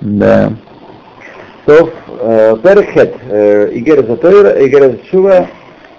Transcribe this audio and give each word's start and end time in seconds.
Да. 0.00 0.52
То 1.66 1.90
Перхет, 2.62 3.14
Игер 3.74 4.06
Затойра, 4.06 4.64
Игер 4.64 4.98
Шува, 5.10 5.48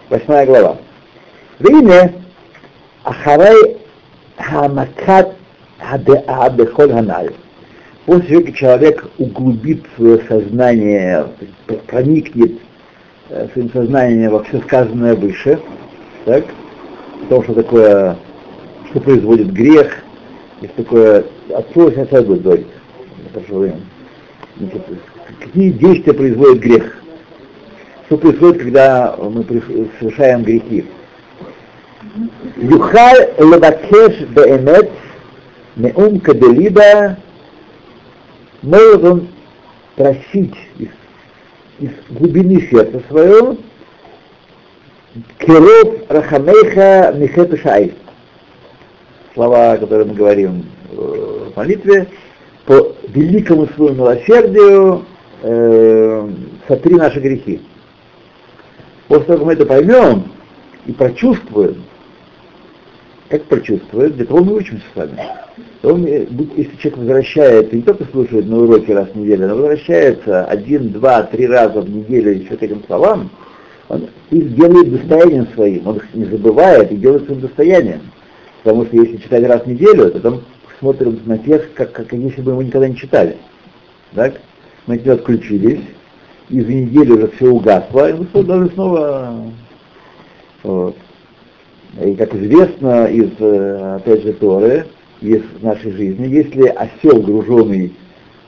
восьмая 0.10 0.46
глава. 0.46 0.78
Вине 1.60 2.14
Ахарай 3.04 3.78
Хамакат 4.38 5.36
Абехоль 6.28 6.92
Ханаль. 6.92 7.34
После 8.06 8.28
того, 8.30 8.46
как 8.46 8.56
человек 8.56 9.06
углубит 9.20 9.86
свое 9.96 10.20
сознание, 10.28 11.28
проникнет 11.88 12.54
своим 13.54 13.72
сознанием 13.72 14.32
во 14.32 14.44
все 14.46 14.62
сказанное 14.62 15.16
выше, 15.16 15.60
так, 16.26 16.46
о 16.46 17.30
том, 17.30 17.44
что 17.44 17.54
такое, 17.54 18.16
что 18.90 19.00
производит 19.02 19.52
грех, 19.52 19.94
есть 20.62 20.74
такое, 20.76 21.26
отцу 21.54 21.92
сейчас 21.92 22.12
прошу 23.34 23.60
времени. 23.60 23.86
какие 25.40 25.72
действия 25.72 26.14
производит 26.14 26.62
грех? 26.62 27.02
Что 28.06 28.18
происходит, 28.18 28.62
когда 28.62 29.16
мы 29.18 29.46
совершаем 30.00 30.44
грехи? 30.44 30.86
Юхаль 32.58 33.34
лабакеш 33.38 34.22
беэмет 34.30 34.90
меум 35.76 36.20
каделиба 36.20 37.18
может 38.62 39.24
просить 39.96 40.56
из, 40.78 40.90
из 41.80 41.92
глубины 42.10 42.62
сердца 42.70 43.02
своего 43.10 43.58
Керов 45.40 46.10
Рахамейха 46.10 47.14
Михет 47.16 47.60
Шай. 47.62 47.94
Слова, 49.34 49.78
которые 49.78 50.08
мы 50.08 50.16
говорим 50.16 50.66
в 50.92 51.56
молитве, 51.56 52.08
по 52.70 52.96
великому 53.08 53.66
своему 53.70 53.96
милосердию 53.96 55.04
э, 55.42 56.30
сотри 56.68 56.94
наши 56.94 57.20
грехи. 57.20 57.62
После 59.08 59.26
того, 59.26 59.40
как 59.40 59.48
мы 59.48 59.54
это 59.54 59.66
поймем 59.66 60.26
и 60.86 60.92
прочувствуем, 60.92 61.84
как 63.28 63.46
прочувствуем, 63.46 64.12
для 64.12 64.26
того 64.26 64.44
мы 64.44 64.58
учимся 64.58 64.84
с 64.94 64.96
вами. 64.96 65.20
Он, 65.82 66.06
если 66.06 66.76
человек 66.76 66.98
возвращается, 66.98 67.76
не 67.76 67.82
только 67.82 68.06
слушает 68.06 68.46
на 68.46 68.60
уроке 68.60 68.94
раз 68.94 69.08
в 69.10 69.16
неделю, 69.16 69.48
но 69.48 69.56
возвращается 69.56 70.46
один, 70.46 70.92
два, 70.92 71.24
три 71.24 71.48
раза 71.48 71.82
в 71.82 71.90
неделю 71.90 72.34
еще 72.34 72.56
к 72.56 72.62
этим 72.62 72.84
словам, 72.86 73.32
он 73.88 74.10
их 74.30 74.54
делает 74.54 74.92
достоянием 74.92 75.48
своим, 75.56 75.88
он 75.88 75.96
их 75.96 76.14
не 76.14 76.26
забывает 76.26 76.92
и 76.92 76.98
делает 76.98 77.26
своим 77.26 77.42
достоянием. 77.42 78.02
Потому 78.62 78.86
что 78.86 78.96
если 78.96 79.18
читать 79.18 79.44
раз 79.48 79.64
в 79.64 79.68
неделю, 79.68 80.12
то 80.12 80.20
там 80.20 80.42
смотрим 80.80 81.20
на 81.26 81.38
текст, 81.38 81.74
как, 81.74 81.92
как 81.92 82.12
если 82.14 82.42
бы 82.42 82.56
мы 82.56 82.66
никогда 82.66 82.88
не 82.88 82.96
читали. 82.96 83.38
Так? 84.14 84.40
Мы 84.88 84.96
от 84.96 85.06
него 85.06 85.16
отключились, 85.16 85.82
и 86.50 86.62
за 86.62 86.74
неделю 86.74 87.18
уже 87.18 87.28
все 87.30 87.50
угасло, 87.50 88.10
и 88.10 88.14
мы 88.14 88.44
должны 88.44 88.70
снова... 88.72 89.34
Вот. 90.64 90.96
И 92.04 92.16
как 92.16 92.34
известно 92.36 93.06
из, 93.06 93.32
э, 93.40 93.96
опять 93.96 94.24
же, 94.24 94.34
Торы, 94.34 94.86
из 95.22 95.42
нашей 95.62 95.92
жизни, 95.92 96.28
если 96.28 96.68
осел 96.68 97.22
груженный, 97.22 97.94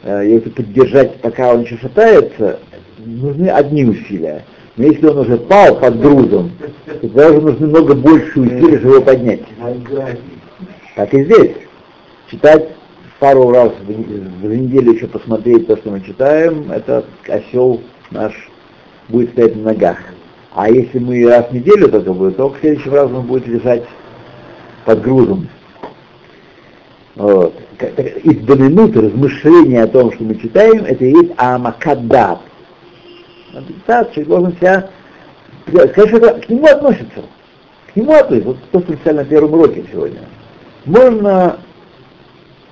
э, 0.03 0.23
если 0.27 0.49
поддержать, 0.49 1.15
пока 1.21 1.53
он 1.53 1.61
еще 1.61 1.77
шатается, 1.77 2.59
нужны 2.99 3.47
одни 3.47 3.85
усилия. 3.85 4.45
Но 4.77 4.85
если 4.85 5.07
он 5.07 5.19
уже 5.19 5.37
пал 5.37 5.79
под 5.79 5.99
грузом, 5.99 6.51
то 6.85 6.93
тогда 6.99 7.29
уже 7.29 7.41
нужно 7.41 7.67
много 7.67 7.95
больше 7.95 8.39
усилий, 8.39 8.77
чтобы 8.77 8.95
его 8.95 9.01
поднять. 9.01 9.41
Так 10.95 11.13
и 11.13 11.23
здесь. 11.23 11.51
Читать 12.31 12.69
пару 13.19 13.51
раз 13.51 13.73
в, 13.81 14.45
неделю 14.45 14.93
еще 14.93 15.07
посмотреть 15.07 15.67
то, 15.67 15.75
что 15.75 15.91
мы 15.91 15.99
читаем, 15.99 16.71
этот 16.71 17.05
осел 17.27 17.81
наш 18.09 18.31
будет 19.09 19.31
стоять 19.31 19.57
на 19.57 19.73
ногах. 19.73 19.97
А 20.55 20.69
если 20.69 20.97
мы 20.99 21.27
раз 21.27 21.49
в 21.49 21.53
неделю 21.53 21.89
только 21.89 22.13
будет, 22.13 22.37
то 22.37 22.47
в 22.47 22.57
следующий 22.61 22.89
раз 22.89 23.11
он 23.11 23.27
будет 23.27 23.47
лежать 23.47 23.83
под 24.85 25.01
грузом. 25.01 25.49
Вот. 27.15 27.53
Из 28.23 28.37
до 28.45 28.55
минуты 28.55 29.01
размышления 29.01 29.83
о 29.83 29.87
том, 29.87 30.13
что 30.13 30.23
мы 30.23 30.35
читаем, 30.35 30.85
это 30.85 31.03
и 31.03 31.11
есть 31.11 31.31
амакадат. 31.35 32.39
Медитация, 33.53 34.13
человек 34.13 34.29
должен 34.29 34.53
себя... 34.53 34.89
Конечно, 35.65 36.17
это 36.17 36.39
к 36.39 36.49
нему 36.49 36.65
относится. 36.65 37.23
К 37.91 37.95
нему 37.97 38.13
относится. 38.13 38.47
Вот 38.47 38.57
то, 38.71 38.79
что 38.79 38.93
мы 39.03 39.13
на 39.13 39.25
первом 39.25 39.53
уроке 39.53 39.83
сегодня. 39.91 40.21
Можно 40.85 41.57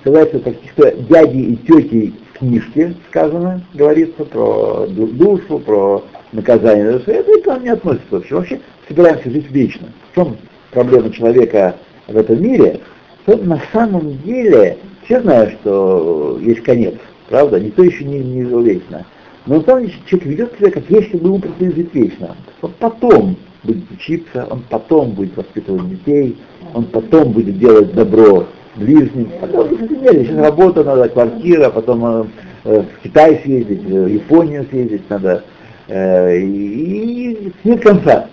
сказать, 0.00 0.28
что 0.28 0.38
каких-то 0.40 0.92
дяди 1.08 1.38
и 1.38 1.56
тети 1.56 2.12
в 2.32 2.38
книжке 2.38 2.94
сказано, 3.08 3.62
говорится 3.74 4.24
про 4.24 4.86
душу, 4.86 5.58
про 5.58 6.04
наказание 6.32 6.92
души. 6.92 7.10
Это 7.12 7.40
к 7.40 7.46
нам 7.46 7.62
не 7.62 7.70
относится 7.70 8.06
вообще. 8.10 8.34
Вообще 8.34 8.60
собираемся 8.88 9.30
жить 9.30 9.50
вечно. 9.50 9.88
В 10.10 10.14
чем 10.14 10.36
проблема 10.70 11.10
человека 11.10 11.76
в 12.06 12.16
этом 12.16 12.42
мире? 12.42 12.80
То 13.26 13.36
на 13.36 13.60
самом 13.72 14.18
деле 14.22 14.78
все 15.04 15.20
знают, 15.20 15.54
что 15.60 16.38
есть 16.40 16.62
конец, 16.62 16.94
правда? 17.28 17.60
Никто 17.60 17.82
еще 17.82 18.04
не, 18.04 18.20
не 18.20 18.44
жил 18.44 18.62
вечно. 18.62 19.04
Но 19.46 19.56
на 19.56 19.62
самом 19.62 19.86
деле 19.86 19.94
человек 20.06 20.26
ведет 20.26 20.58
себя, 20.58 20.70
как 20.70 20.84
если 20.88 21.16
бы 21.16 21.28
ему 21.28 21.38
просто 21.38 21.64
жить 21.64 21.94
вечно. 21.94 22.36
Он 22.62 22.72
потом 22.78 23.36
будет 23.62 23.90
учиться, 23.90 24.46
он 24.50 24.62
потом 24.68 25.10
будет 25.12 25.36
воспитывать 25.36 25.88
детей, 25.88 26.38
он 26.74 26.84
потом 26.84 27.32
будет 27.32 27.58
делать 27.58 27.92
добро 27.94 28.46
ближним. 28.76 29.30
Потом, 29.40 29.68
сейчас 29.70 30.36
работа 30.36 30.84
надо, 30.84 31.08
квартира, 31.08 31.70
потом 31.70 32.04
э, 32.04 32.24
в 32.64 33.02
Китай 33.02 33.40
съездить, 33.42 33.82
в 33.82 34.06
Японию 34.06 34.66
съездить 34.70 35.08
надо, 35.10 35.44
э, 35.88 36.38
и, 36.38 37.32
и 37.32 37.52
нет 37.64 37.82
конца. 37.82 38.28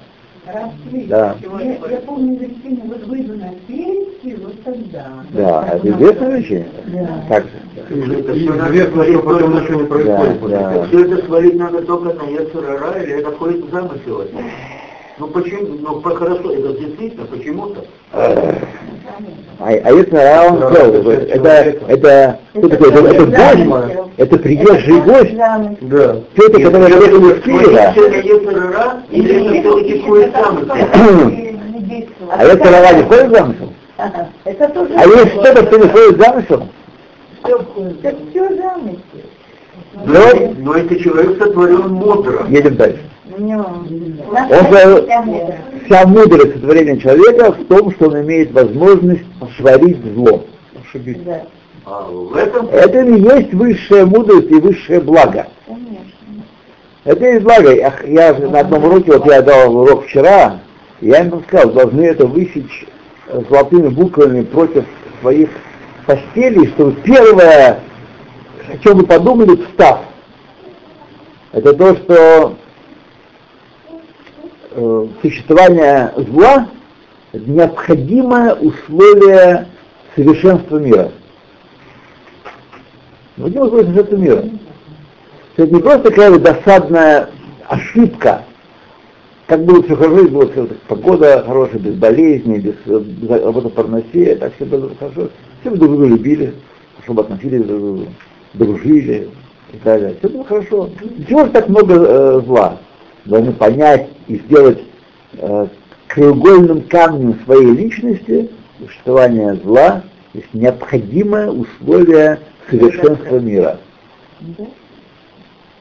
Да. 1.08 1.36
Я, 1.42 1.90
я 1.92 1.98
помню 2.06 2.36
изречение, 2.36 2.84
вот 2.86 3.06
выйду 3.08 3.34
на 3.38 3.52
пенсию, 3.68 4.40
вот 4.44 4.64
тогда. 4.64 5.12
Да, 5.32 5.68
это 5.74 5.90
известное 5.90 6.38
вещи? 6.38 6.66
Да. 6.86 7.24
Как 7.28 7.44
же? 7.44 7.52
Известно, 7.90 9.04
что 9.04 9.20
потом 9.20 9.62
ничего 9.62 9.82
не 9.82 9.88
происходит. 9.88 10.42
Да, 10.42 10.74
да. 10.74 10.88
Все 10.88 11.06
это 11.06 11.26
свалить 11.26 11.56
надо 11.56 11.82
только 11.82 12.14
на 12.14 12.30
Яцерара, 12.30 13.04
или 13.04 13.20
это 13.20 13.32
входит 13.32 13.66
в 13.66 13.72
замысел? 13.72 14.24
Ну 15.20 15.28
почему, 15.28 15.78
ну 15.80 16.00
хорошо, 16.02 16.54
это 16.54 16.74
действительно, 16.74 17.26
почему-то. 17.26 17.84
А, 18.14 18.44
а 19.60 19.92
если 19.92 20.16
он 20.48 20.58
кто? 20.58 21.12
Это, 21.12 21.50
это, 21.88 22.40
кто 22.54 22.70
такой? 22.70 22.90
Это, 22.90 23.00
это 23.08 23.26
гость? 23.26 23.96
Это 24.18 24.38
приезжий 24.38 25.02
гость? 25.02 25.36
Да. 25.82 26.18
Тетя, 26.36 26.64
которая 26.64 26.90
приехала 26.90 27.32
из 27.32 27.42
Киева? 27.44 29.04
Или 29.10 29.58
это 29.58 29.62
все-таки 29.62 29.94
в 30.02 30.32
замысел? 30.32 30.72
А 32.30 32.44
это 32.44 32.58
трава 32.58 32.94
не 32.94 33.04
входит 33.04 33.28
в 33.28 33.32
замысел? 33.34 33.74
Это 34.44 34.70
тоже 34.70 34.94
А 34.96 35.06
есть 35.06 35.32
что-то, 35.32 35.66
кто 35.66 35.78
не 35.78 35.88
входит 35.88 36.18
в 36.18 36.22
замысел? 36.22 36.68
Это 38.04 38.18
все 38.30 38.56
замысел. 38.56 39.02
Ну, 40.06 40.54
Но 40.60 40.74
этот 40.76 41.00
человек 41.02 41.40
сотворен 41.40 41.90
мудро. 41.90 42.46
едем 42.50 42.76
дальше. 42.76 43.02
Он 43.36 44.66
сказал, 44.66 45.06
вся 45.86 46.08
мудрость 46.08 46.54
сотворения 46.54 46.98
человека 47.00 47.52
в 47.54 47.66
том, 47.66 47.92
что 47.92 48.08
он 48.08 48.22
имеет 48.22 48.52
возможность 48.52 49.24
творить 49.58 49.98
зло. 50.14 50.44
Да, 50.94 51.44
А 51.86 52.10
Это 52.72 53.02
и 53.02 53.22
есть 53.22 53.54
высшая 53.54 54.06
мудрость 54.06 54.50
и 54.50 54.56
высшее 54.56 55.02
благо. 55.02 55.48
Это 57.04 57.26
есть 57.26 57.44
благо. 57.44 57.74
Я, 57.74 57.94
я 58.06 58.34
на 58.34 58.60
одном 58.60 58.84
уроке, 58.84 59.14
вот 59.14 59.26
я 59.28 59.42
дал 59.42 59.76
урок 59.76 60.06
вчера, 60.06 60.60
я 61.02 61.20
им 61.20 61.44
сказал, 61.48 61.72
должны 61.72 62.02
это 62.02 62.26
высечь 62.26 62.86
э, 63.28 63.42
золотыми 63.50 63.90
буквами 63.90 64.42
против 64.44 64.86
своих 65.22 65.50
постелей, 66.06 66.68
чтобы 66.70 66.94
первое, 67.04 67.80
о 68.68 68.78
чем 68.84 68.98
вы 68.98 69.06
подумали, 69.06 69.64
встав, 69.64 70.00
это 71.52 71.74
то, 71.74 71.96
что 71.96 72.58
э, 74.78 75.08
существование 75.22 76.14
зла– 76.16 76.70
необходимое 77.34 78.54
условие 78.56 79.68
совершенства 80.16 80.78
мира. 80.78 81.12
Необходимое 83.36 83.68
условие 83.68 83.86
совершенства 83.86 84.16
мира. 84.16 84.42
То 85.56 85.64
есть 85.64 85.74
не 85.74 85.82
просто 85.82 86.10
такая 86.10 86.32
вот 86.32 86.44
досадная 86.44 87.30
ошибка, 87.68 88.44
как 89.48 89.64
было 89.64 89.82
все 89.84 89.96
хорошо, 89.96 90.28
было 90.28 90.52
все, 90.52 90.68
погода 90.88 91.44
хорошая, 91.46 91.80
без 91.80 91.96
болезней, 91.96 92.60
без, 92.60 92.76
без 92.86 93.30
работы 93.30 93.70
парносе, 93.70 94.36
так 94.36 94.54
все 94.56 94.66
было 94.66 94.92
хорошо. 95.00 95.30
Все 95.62 95.72
друг 95.72 95.90
друга 95.90 96.06
любили, 96.06 96.54
чтобы 97.04 97.22
относились 97.22 97.64
друг 97.64 97.80
к 97.80 97.82
другу, 97.82 98.06
дружили 98.54 99.30
и 99.70 99.78
так 99.78 99.84
далее. 99.84 100.16
Все 100.20 100.30
было 100.30 100.44
хорошо. 100.44 100.90
Чего 101.28 101.46
же 101.46 101.52
так 101.52 101.70
много 101.70 101.96
э, 101.96 102.42
зла? 102.46 102.78
Должны 103.28 103.52
понять 103.52 104.08
и 104.28 104.38
сделать 104.38 104.80
э, 105.34 105.68
краеугольным 106.08 106.84
камнем 106.84 107.38
своей 107.44 107.72
личности 107.72 108.50
существование 108.80 109.56
зла 109.56 110.04
есть 110.34 110.54
необходимое 110.54 111.50
условие 111.50 112.40
совершенства 112.70 113.38
мира. 113.40 113.80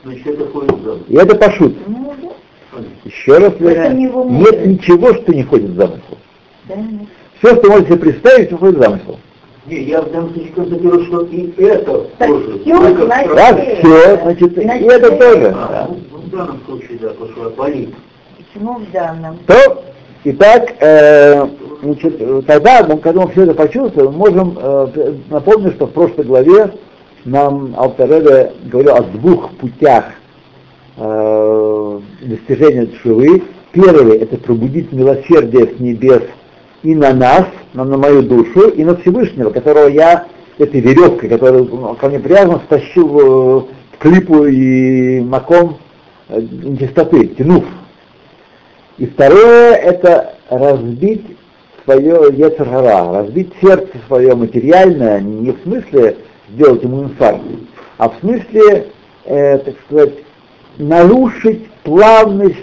Ходит 0.03 0.83
замуж. 0.83 1.03
И 1.09 1.15
это 1.15 1.37
пошут. 1.37 1.77
Ну. 1.87 2.15
Еще 3.05 3.39
раз 3.39 3.55
его 3.61 4.25
нет 4.25 4.67
ничего, 4.67 5.15
что 5.15 5.33
не 5.33 5.45
входит 5.45 5.71
в 5.71 5.77
замысел. 5.77 6.19
Все, 7.39 7.57
что 7.57 7.71
можете 7.71 7.93
себе 7.93 7.99
представить, 7.99 8.51
входит 8.51 8.77
в 8.77 8.83
замысел. 8.83 9.21
Не, 9.69 9.83
я 9.83 10.01
в 10.03 10.11
данном 10.13 10.33
случае 10.33 10.53
констатирую, 10.53 11.07
что 11.07 11.23
и 11.25 11.53
это 11.61 12.07
Так 12.19 12.29
тоже. 12.29 12.59
всё, 12.61 12.79
Только 12.79 13.05
значит, 13.07 13.31
в 13.31 13.35
Раз 13.35 13.57
все, 13.79 14.17
значит, 14.23 14.59
и 14.59 14.63
это 14.63 15.11
тоже. 15.17 15.55
А, 15.57 15.69
да. 15.69 15.89
ну, 15.89 16.19
в 16.19 16.31
данном 16.31 16.61
случае, 16.67 16.99
да, 17.01 17.09
то, 17.11 17.29
что 17.29 17.47
отвалить. 17.49 17.95
Почему 18.37 18.75
в 18.79 18.91
данном? 18.93 19.39
То, 19.47 19.83
итак, 20.25 20.75
э, 20.81 21.47
значит, 21.83 22.47
тогда, 22.47 22.83
когда 22.85 23.21
мы 23.23 23.29
все 23.33 23.43
это 23.43 23.55
почувствуем, 23.55 24.13
мы 24.13 24.19
можем 24.19 24.57
э, 24.61 25.15
напомнить, 25.31 25.75
что 25.75 25.87
в 25.87 25.93
прошлой 25.93 26.25
главе 26.25 26.71
нам 27.25 27.75
Алтареда 27.77 28.53
говорил 28.67 28.95
о 28.95 29.03
двух 29.03 29.51
путях 29.57 30.05
э, 30.97 32.01
достижения 32.23 32.89
шивы. 33.03 33.43
Первый– 33.73 34.19
это 34.21 34.37
пробудить 34.37 34.93
милосердие 34.93 35.75
с 35.77 35.81
небес 35.81 36.23
и 36.83 36.95
на 36.95 37.13
нас, 37.13 37.47
на, 37.75 37.85
на 37.85 37.97
мою 37.97 38.23
душу, 38.23 38.69
и 38.69 38.85
на 38.85 38.97
Всевышнего, 38.97 39.51
которого 39.51 39.89
я 39.89 40.27
этой 40.59 40.81
веревкой, 40.81 41.29
которая 41.29 41.65
ко 41.95 42.09
мне 42.09 42.19
привязана, 42.19 42.61
стащил 42.67 43.19
э, 43.19 43.63
в 43.93 43.99
клипу 43.99 44.45
и 44.47 45.21
маком 45.21 45.79
э, 46.29 46.41
нечистоты, 46.41 47.27
тянув. 47.29 47.65
И 48.99 49.07
второе– 49.07 49.75
это 49.75 50.35
разбить 50.49 51.25
свое 51.85 52.29
яцергара, 52.33 53.13
разбить 53.21 53.53
сердце 53.61 53.93
свое 54.07 54.35
материальное, 54.35 55.21
не 55.21 55.53
в 55.53 55.63
смысле 55.63 56.17
сделать 56.53 56.83
ему 56.83 57.05
инфаркт, 57.05 57.43
а 57.99 58.09
в 58.09 58.15
смысле, 58.21 58.87
э, 59.25 59.59
так 59.59 59.75
сказать, 59.87 60.15
нарушить 60.79 61.69
плавность 61.85 62.57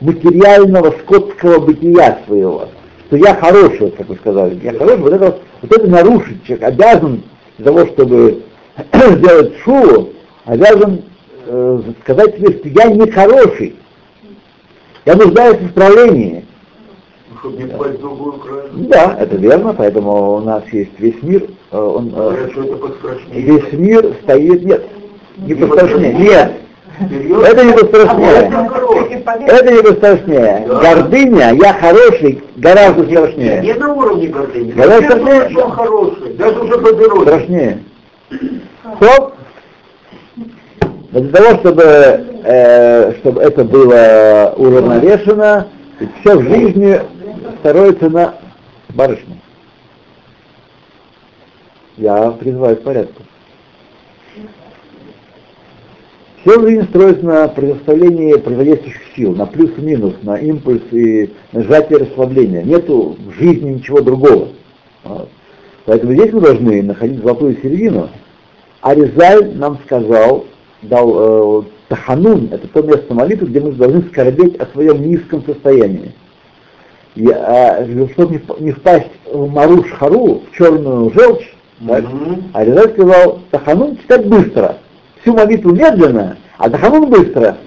материального 0.00 0.92
скотского 1.02 1.60
бытия 1.60 2.18
своего. 2.26 2.68
Что 3.08 3.16
я 3.16 3.34
хороший, 3.36 3.90
как 3.92 4.06
вы 4.06 4.16
сказали, 4.16 4.60
я 4.62 4.72
хороший, 4.74 4.98
вот 4.98 5.12
это, 5.14 5.38
вот 5.62 5.72
это 5.72 5.86
нарушить. 5.88 6.44
Человек 6.44 6.68
обязан 6.68 7.22
для 7.56 7.64
того, 7.64 7.86
чтобы 7.86 8.42
сделать 8.92 9.56
шоу, 9.64 10.10
обязан 10.44 11.00
э, 11.46 11.80
сказать 12.02 12.36
себе, 12.36 12.58
что 12.58 12.68
я 12.68 12.86
не 12.92 13.10
хороший. 13.10 13.76
Я 15.06 15.14
нуждаюсь 15.14 15.56
в 15.58 15.66
исправлении. 15.68 16.44
Чтобы 17.40 17.56
не 17.56 17.64
в 17.64 17.98
другую 17.98 18.32
крайность. 18.34 18.88
Да, 18.90 19.16
это 19.18 19.36
верно, 19.36 19.72
поэтому 19.72 20.34
у 20.34 20.40
нас 20.40 20.64
есть 20.70 20.90
весь 20.98 21.22
мир, 21.22 21.44
э, 21.70 21.78
он, 21.78 22.08
э, 22.08 22.10
Говорят, 22.10 22.52
что 22.52 22.62
это 22.64 22.76
пострашнее. 22.76 23.40
весь 23.40 23.72
мир 23.72 24.16
стоит, 24.22 24.62
нет, 24.66 24.86
не 25.38 25.54
пострашнее, 25.54 26.12
нет? 26.12 26.52
Это 27.00 27.64
не 27.64 27.72
А 27.72 27.76
вот 27.76 28.50
наоборот. 28.50 29.08
это 29.10 29.72
не 29.72 29.82
пострашнее. 29.82 30.64
Да. 30.66 30.80
Гордыня, 30.80 31.52
я 31.54 31.72
хороший, 31.74 32.42
гораздо 32.56 33.04
Не 33.04 33.16
страшнее. 33.16 33.74
на 33.74 33.92
уровне 33.92 34.26
гордыни. 34.28 34.72
Думаю, 34.72 35.02
страшнее. 35.02 35.50
что 35.50 35.68
хороший. 35.70 36.32
Даже 36.34 36.60
уже 36.60 36.78
по 36.78 36.92
дороге. 36.92 37.22
Страшнее. 37.22 37.78
Но 39.00 39.32
для 41.12 41.30
того, 41.32 41.58
чтобы, 41.60 41.82
э, 42.44 43.12
чтобы 43.18 43.42
это 43.42 43.64
было 43.64 44.54
уравновешено, 44.56 45.68
все 46.20 46.36
в 46.36 46.42
жизни 46.42 47.00
строится 47.60 48.08
на 48.10 48.34
барышне. 48.90 49.38
Я 51.96 52.30
призываю 52.32 52.76
к 52.76 52.82
порядку. 52.82 53.22
Все 56.42 56.58
в 56.58 56.62
жизни 56.62 56.84
строится 56.84 57.24
на 57.24 57.48
предоставлении 57.48 58.34
противодействующих 58.34 59.02
сил, 59.16 59.34
на 59.34 59.46
плюс-минус, 59.46 60.14
на 60.22 60.36
импульс 60.36 60.82
и 60.92 61.30
на 61.52 61.62
сжатие 61.64 61.98
расслабления. 61.98 62.62
Нету 62.62 63.16
в 63.26 63.32
жизни 63.32 63.70
ничего 63.70 64.00
другого. 64.00 64.48
Вот. 65.02 65.28
Поэтому 65.84 66.12
здесь 66.12 66.32
мы 66.32 66.40
должны 66.40 66.82
находить 66.82 67.20
золотую 67.20 67.56
середину. 67.60 68.10
Аризаль 68.82 69.56
нам 69.56 69.78
сказал, 69.84 70.44
дал 70.82 71.62
э, 71.62 71.62
Таханун, 71.88 72.50
это 72.52 72.68
то 72.68 72.82
место 72.82 73.12
молитвы, 73.14 73.48
где 73.48 73.60
мы 73.60 73.72
должны 73.72 74.02
скорбеть 74.02 74.56
о 74.56 74.66
своем 74.66 75.02
низком 75.02 75.42
состоянии. 75.44 76.12
И, 77.16 77.28
а, 77.30 77.84
чтобы 78.12 78.34
не, 78.34 78.64
не 78.64 78.72
впасть 78.72 79.10
в 79.32 79.50
Маруш 79.50 79.90
Хару, 79.90 80.42
в 80.48 80.56
черную 80.56 81.10
желчь, 81.12 81.52
так, 81.86 82.04
Мгм. 82.04 82.50
Аризаль 82.52 82.90
сказал, 82.92 83.40
Таханун 83.50 83.96
читать 83.96 84.26
быстро. 84.26 84.78
Всю 85.28 85.36
молитву 85.36 85.74
медленно, 85.74 86.38
а 86.56 86.70
Таханун 86.70 87.10
быстро. 87.10 87.58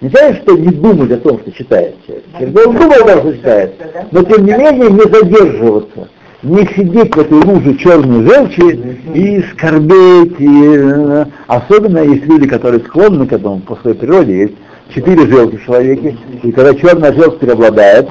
Не 0.00 0.08
значит, 0.08 0.42
что 0.42 0.56
не 0.56 0.72
думать 0.72 1.12
о 1.12 1.18
том, 1.18 1.38
что 1.38 1.52
читает 1.52 1.94
человек. 2.04 2.24
Человек 2.32 2.54
должен 2.54 2.76
думать 2.80 2.98
о 2.98 3.04
том, 3.04 3.20
что 3.20 3.32
читает. 3.36 3.74
Но 4.10 4.22
тем 4.24 4.44
не 4.44 4.52
менее 4.54 4.90
не 4.90 5.02
задерживаться. 5.02 6.08
Не 6.42 6.66
сидеть 6.74 7.14
в 7.14 7.20
этой 7.20 7.38
луже 7.44 7.76
черной 7.76 8.26
желчи 8.26 8.80
и 9.14 9.44
скорбеть. 9.52 10.40
И, 10.40 10.48
э, 10.48 11.26
особенно 11.46 11.98
есть 11.98 12.24
люди, 12.24 12.48
которые 12.48 12.80
склонны 12.80 13.24
к 13.28 13.32
этому 13.34 13.60
по 13.60 13.76
своей 13.76 13.96
природе. 13.96 14.38
Есть 14.38 14.54
четыре 14.92 15.28
желчи 15.28 15.58
в 15.58 15.64
человеке. 15.64 16.16
И 16.42 16.50
когда 16.50 16.74
черная 16.74 17.12
желчь 17.12 17.38
преобладает, 17.38 18.08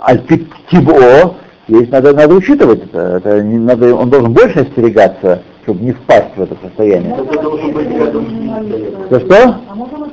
альпитибо, 0.00 1.34
есть, 1.68 1.90
надо, 1.90 2.12
надо 2.12 2.34
учитывать 2.34 2.82
это. 2.84 3.22
это 3.22 3.42
не 3.42 3.56
надо, 3.56 3.94
он 3.94 4.10
должен 4.10 4.34
больше 4.34 4.60
остерегаться, 4.60 5.42
чтобы 5.68 5.84
не 5.84 5.92
впасть 5.92 6.34
в 6.34 6.40
это 6.40 6.56
состояние. 6.62 7.14
Стоять. 7.14 9.06
Что 9.06 9.20
что? 9.20 9.60
А 9.68 9.74
можно? 9.74 10.10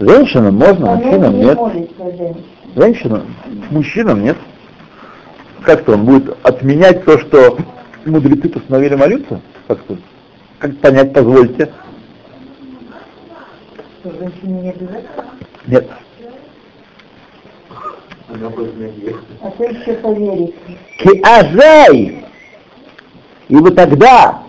Женщинам 0.00 0.56
можно, 0.56 0.96
мужчинам 0.96 1.34
не 1.34 1.44
нет. 1.44 1.56
молится 1.56 2.04
женщина. 2.04 2.36
Женщинам, 2.76 3.22
мужчинам 3.70 4.22
нет. 4.22 4.36
Как-то 5.62 5.94
он 5.94 6.04
будет 6.04 6.36
отменять 6.42 7.06
то, 7.06 7.18
что 7.20 7.56
мудрецы 8.04 8.50
постановили 8.50 8.96
молиться? 8.96 9.40
Как-то, 9.66 9.96
как 10.58 10.76
понять, 10.76 11.14
позвольте? 11.14 11.72
Что 14.00 14.10
женщине 14.10 14.60
не 14.60 14.68
обязательно? 14.68 15.24
Нет. 15.66 15.88
Она 18.28 18.50
позднее. 18.50 19.16
А 19.40 19.50
то 19.52 19.64
еще 19.64 19.94
поверить. 19.94 20.54
Киазай! 20.98 22.24
Ибо 23.48 23.70
тогда 23.72 24.42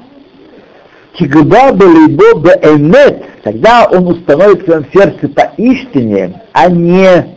Кигба 1.13 1.73
Балибо 1.73 2.39
Беэмет, 2.39 3.25
тогда 3.43 3.87
он 3.91 4.07
установит 4.07 4.61
в 4.61 4.65
своем 4.65 4.85
сердце 4.93 5.27
поистине, 5.29 6.41
а 6.53 6.69
не 6.69 7.35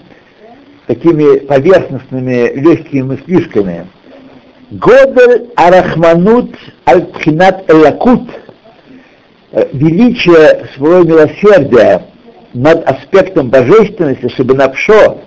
такими 0.87 1.39
поверхностными 1.41 2.53
легкими 2.55 3.03
мыслишками. 3.03 3.87
Годель 4.71 5.51
Арахманут 5.57 6.55
Аль-Тхинат 6.87 7.71
Элакут, 7.71 8.29
э, 9.53 9.69
величие 9.73 10.67
своего 10.77 11.05
милосердия 11.05 12.03
над 12.53 12.89
аспектом 12.89 13.51
божественности 13.51 14.29
Шибанапшо, 14.29 15.19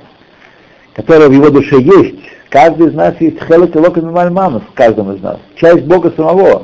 которое 0.96 1.30
в 1.30 1.34
его 1.34 1.50
душе 1.50 1.80
есть. 1.80 2.20
Каждый 2.50 2.88
из 2.88 2.94
нас 2.94 3.16
есть 3.20 3.42
хелек 3.44 3.76
и 3.76 3.80
локон 3.80 4.12
мальмана, 4.12 4.60
в 4.60 4.74
каждом 4.74 5.14
из 5.14 5.22
нас. 5.22 5.38
Часть 5.56 5.84
Бога 5.84 6.12
самого. 6.16 6.64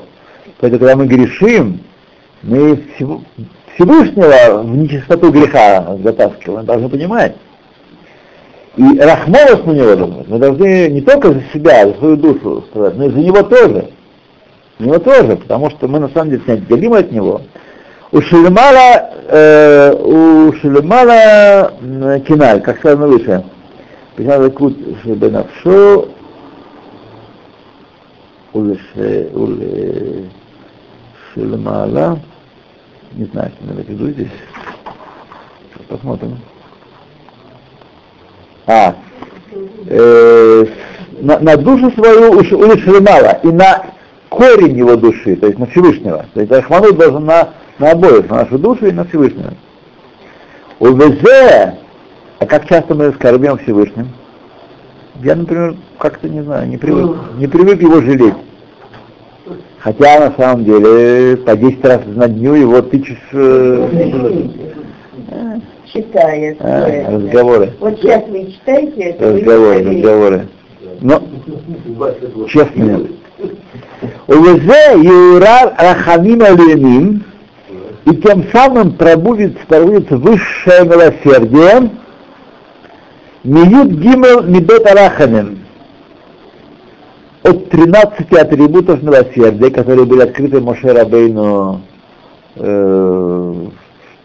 Поэтому, 0.59 0.79
когда 0.79 0.95
мы 0.95 1.05
грешим, 1.05 1.79
мы 2.43 2.83
Всевышнего 3.75 4.63
в 4.63 4.75
нечистоту 4.75 5.31
греха 5.31 5.97
затаскиваем, 6.03 6.65
должны 6.65 6.89
понимать. 6.89 7.35
И 8.75 8.99
рахмовость 8.99 9.65
на 9.65 9.71
него 9.71 9.95
думать. 9.95 10.27
Мы 10.27 10.39
должны 10.39 10.89
не 10.89 11.01
только 11.01 11.29
за 11.29 11.41
себя, 11.53 11.87
за 11.87 11.93
свою 11.95 12.15
душу 12.17 12.63
страдать, 12.69 12.97
но 12.97 13.05
и 13.05 13.09
за 13.09 13.19
него 13.19 13.41
тоже. 13.43 13.89
За 14.79 14.85
него 14.85 14.99
тоже, 14.99 15.35
потому 15.37 15.69
что 15.71 15.87
мы 15.87 15.99
на 15.99 16.09
самом 16.09 16.31
деле 16.31 16.43
неотделимы 16.45 16.99
от 16.99 17.11
него. 17.11 17.41
У 18.11 18.21
Шелемала, 18.21 19.09
э, 19.29 19.93
у 19.93 20.53
Шелемала 20.53 21.73
киналь, 22.27 22.61
как 22.61 22.77
сказано 22.77 23.07
выше, 23.07 23.43
Писал 24.17 24.49
Кут 24.49 24.75
Шебенавшо, 25.03 26.09
Шелемала, 31.33 32.19
не 33.11 33.25
знаю, 33.25 33.51
что 33.51 33.73
я 33.75 33.83
веду 33.83 34.09
здесь. 34.09 34.31
Посмотрим. 35.87 36.39
А, 38.65 38.95
э, 39.85 40.65
на, 41.21 41.39
на 41.39 41.55
душу 41.55 41.91
свою 41.91 42.31
у 42.31 42.43
Ш- 42.43 42.55
у 42.55 42.77
Шелемала 42.79 43.39
и 43.43 43.47
на 43.49 43.85
корень 44.29 44.77
его 44.77 44.95
души, 44.95 45.35
то 45.35 45.45
есть 45.45 45.59
на 45.59 45.67
Всевышнего. 45.67 46.25
То 46.33 46.41
есть 46.41 46.51
Рахманут 46.51 46.97
должен 46.97 47.23
на, 47.23 47.49
на 47.77 47.91
обоих, 47.91 48.27
на 48.31 48.37
нашу 48.37 48.57
душу 48.57 48.87
и 48.87 48.91
на 48.91 49.05
Всевышнего. 49.05 49.53
У 50.79 50.87
Везе, 50.87 51.77
а 52.39 52.45
как 52.45 52.67
часто 52.67 52.93
мы 52.95 53.11
скорбим 53.13 53.57
Всевышним? 53.57 54.09
Я, 55.23 55.35
например, 55.35 55.75
как-то 55.97 56.29
не 56.29 56.41
знаю, 56.41 56.67
не 56.67 56.77
привык, 56.77 57.17
не 57.37 57.47
привык 57.47 57.81
его 57.81 58.01
жалеть. 58.01 58.35
Хотя 59.79 60.19
на 60.19 60.35
самом 60.37 60.65
деле 60.65 61.37
по 61.37 61.55
10 61.55 61.85
раз 61.85 62.01
на 62.05 62.27
дню 62.27 62.53
его 62.55 62.81
тычешь 62.81 63.17
э, 63.31 64.47
Читает. 65.93 66.57
э, 66.59 67.15
разговоры. 67.15 67.73
Вот 67.79 67.97
сейчас 67.99 68.23
вы 68.27 68.51
читаете 68.51 69.01
это, 69.01 69.33
Разговоры, 69.33 69.83
разговоры. 69.83 70.47
Но 71.01 71.23
честно. 72.49 73.07
Увезе 74.27 75.01
Юрар 75.01 75.73
Рахамим 75.77 76.43
Алюмин, 76.43 77.23
и 78.05 78.15
тем 78.17 78.45
самым 78.51 78.93
пробудет, 78.93 79.57
пробудет 79.67 80.09
высшее 80.11 80.83
милосердие, 80.83 81.89
Миют 83.47 83.91
Гимел 83.91 84.43
Мидот 84.43 84.85
Арахамим, 84.85 85.59
от 87.43 87.69
13 87.69 88.33
атрибутов 88.33 89.01
милосердия, 89.01 89.69
которые 89.71 90.05
были 90.05 90.23
открыты 90.23 90.59
Моше 90.59 90.91
Рабейну 90.91 91.79
э, 92.57 93.53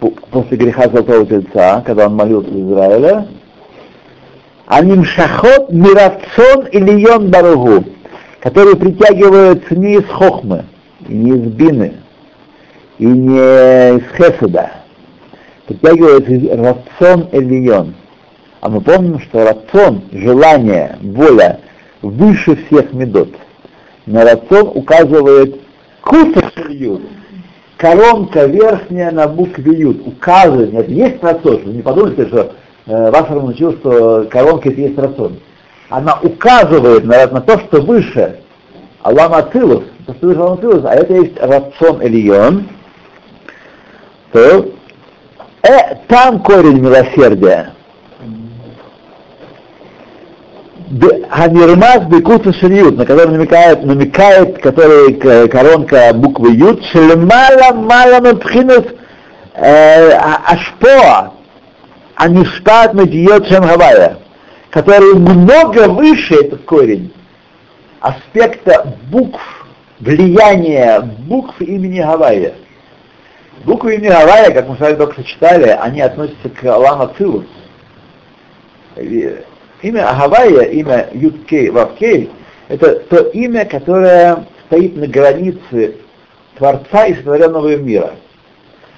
по- 0.00 0.10
после 0.32 0.56
греха 0.56 0.88
Золотого 0.88 1.24
Тельца, 1.24 1.84
когда 1.86 2.06
он 2.06 2.16
молился 2.16 2.50
Израиля, 2.50 3.28
Анимшахот 4.66 5.70
Мирацон 5.70 6.66
или 6.72 6.98
Йон 6.98 7.30
Баругу, 7.30 7.84
которые 8.40 8.74
притягиваются 8.74 9.76
не 9.76 9.98
из 9.98 10.04
Хохмы, 10.06 10.64
и 11.06 11.14
не 11.14 11.30
из 11.30 11.42
Бины, 11.52 11.92
и 12.98 13.06
не 13.06 13.38
из 13.38 14.02
Хеседа, 14.16 14.72
притягиваются 15.68 16.32
из 16.32 16.48
Рацион 16.48 17.28
Эльон. 17.30 17.94
А 18.62 18.68
мы 18.68 18.80
помним, 18.80 19.18
что 19.18 19.44
рацион, 19.44 20.04
желание, 20.12 20.96
воля 21.02 21.58
выше 22.00 22.54
всех 22.54 22.92
медот. 22.92 23.30
На 24.06 24.22
рацион 24.22 24.70
указывает 24.76 25.60
куса 26.00 26.48
шильют, 26.54 27.02
коронка 27.76 28.46
верхняя 28.46 29.10
на 29.10 29.26
букве 29.26 29.80
ют. 29.80 30.06
Указывает, 30.06 30.72
нет, 30.72 30.88
есть 30.88 31.24
рацион, 31.24 31.62
вы 31.64 31.72
не 31.72 31.82
подумайте, 31.82 32.28
что 32.28 32.52
э, 32.86 33.10
Вашер 33.10 33.42
научил, 33.42 33.72
что 33.78 34.28
коронка 34.30 34.68
это 34.70 34.80
есть 34.80 34.96
рацион. 34.96 35.40
Она 35.88 36.20
указывает 36.22 37.04
на, 37.04 37.26
на 37.26 37.40
то, 37.40 37.58
что 37.58 37.82
выше 37.82 38.42
Аллам 39.02 39.34
Ацилус, 39.34 39.82
то, 40.06 40.14
что 40.14 40.28
выше 40.28 40.40
Ацилус, 40.40 40.84
а 40.84 40.94
это 40.94 41.14
есть 41.14 41.36
рацион 41.40 42.00
Эльон, 42.00 42.68
то 44.30 44.68
э, 45.64 45.96
там 46.06 46.38
корень 46.38 46.78
милосердия. 46.78 47.72
Б- 50.92 51.26
Хамирмаз 51.30 52.04
Бекута 52.08 52.52
Шриют, 52.52 52.98
на 52.98 53.06
который 53.06 53.32
намекает, 53.32 53.82
намекает 53.82 54.58
который 54.60 55.14
коронка 55.48 56.12
буквы 56.12 56.52
Ют, 56.54 56.84
Шлемала 56.84 57.72
Мала 57.74 58.20
Мапхинус 58.20 58.84
Ашпоа, 59.54 61.32
Анишпат 62.16 62.92
Медиот 62.92 63.48
Шем 63.48 63.64
Хавая, 63.64 64.18
который 64.68 65.14
много 65.14 65.88
выше 65.88 66.34
этот 66.34 66.64
корень 66.64 67.10
аспекта 68.00 68.94
букв, 69.10 69.40
влияния 69.98 71.00
букв 71.00 71.58
имени 71.62 72.00
Гавайя. 72.00 72.52
Буквы 73.64 73.94
имени 73.94 74.08
Гавайя, 74.10 74.50
как 74.50 74.68
мы 74.68 74.76
с 74.76 74.80
вами 74.80 74.96
только 74.96 75.14
что 75.14 75.24
читали, 75.24 75.68
они 75.80 76.02
относятся 76.02 76.50
к 76.50 76.64
Алама 76.66 77.14
Цилус. 77.16 77.46
Имя 79.82 80.10
Агавайя, 80.10 80.62
имя 80.62 81.08
Юткей 81.12 81.70
Вавкей, 81.70 82.30
это 82.68 83.00
то 83.00 83.16
имя, 83.30 83.64
которое 83.64 84.46
стоит 84.66 84.96
на 84.96 85.08
границе 85.08 85.96
Творца 86.56 87.06
и 87.06 87.14
сотворенного 87.14 87.76
мира. 87.76 88.12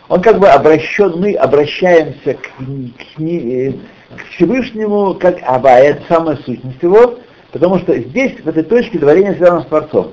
Он 0.08 0.20
как 0.20 0.38
бы 0.38 0.48
обращен, 0.48 1.14
мы 1.16 1.32
обращаемся 1.34 2.34
к, 2.34 2.42
к, 2.42 3.18
не- 3.18 3.80
к 4.14 4.34
Всевышнему 4.34 5.14
как 5.14 5.38
Авая, 5.42 5.92
это 5.92 6.02
самая 6.08 6.36
сущность 6.36 6.82
его, 6.82 7.18
потому 7.50 7.78
что 7.78 7.98
здесь, 7.98 8.34
в 8.44 8.46
этой 8.46 8.62
точке, 8.62 8.98
творение 8.98 9.34
связано 9.34 9.62
с 9.62 9.66
Творцом. 9.66 10.12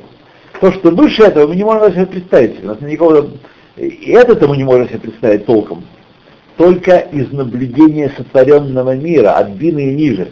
То, 0.62 0.72
что 0.72 0.92
выше 0.92 1.24
этого, 1.24 1.48
мы 1.48 1.56
не 1.58 1.66
можем 1.66 1.92
себе 1.92 2.06
представить. 2.06 2.64
У 2.64 2.68
нас 2.68 2.80
никакого, 2.80 3.32
и 3.76 4.12
это-то 4.12 4.48
мы 4.48 4.56
не 4.56 4.64
можем 4.64 4.88
себе 4.88 5.00
представить 5.00 5.46
толком. 5.46 5.84
Только 6.56 6.98
из 6.98 7.32
наблюдения 7.32 8.14
сотворенного 8.16 8.96
мира, 8.96 9.32
от 9.32 9.50
бины 9.50 9.92
и 9.92 9.96
ниже. 9.96 10.32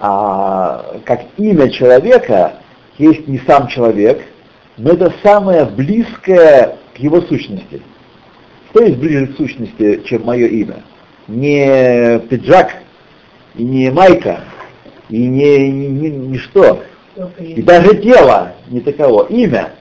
А 0.00 0.96
как 1.04 1.22
имя 1.36 1.70
человека 1.70 2.54
есть 2.98 3.26
не 3.26 3.38
сам 3.46 3.66
человек, 3.68 4.22
но 4.76 4.90
это 4.92 5.12
самое 5.22 5.64
близкое 5.64 6.76
к 6.94 6.98
его 6.98 7.20
сущности. 7.22 7.82
Что 8.70 8.84
есть 8.84 8.98
ближе 8.98 9.26
к 9.28 9.36
сущности, 9.36 10.02
чем 10.04 10.24
мое 10.24 10.46
имя? 10.46 10.82
Не 11.26 12.20
пиджак, 12.28 12.74
и 13.56 13.64
не 13.64 13.90
майка, 13.90 14.40
и 15.08 15.26
не, 15.26 15.70
не, 15.70 15.88
не- 15.88 16.10
не 16.10 16.38
что, 16.38 16.82
и 17.38 17.60
даже 17.62 17.96
тело 17.96 18.52
не 18.68 18.80
таково, 18.80 19.26
имя. 19.28 19.72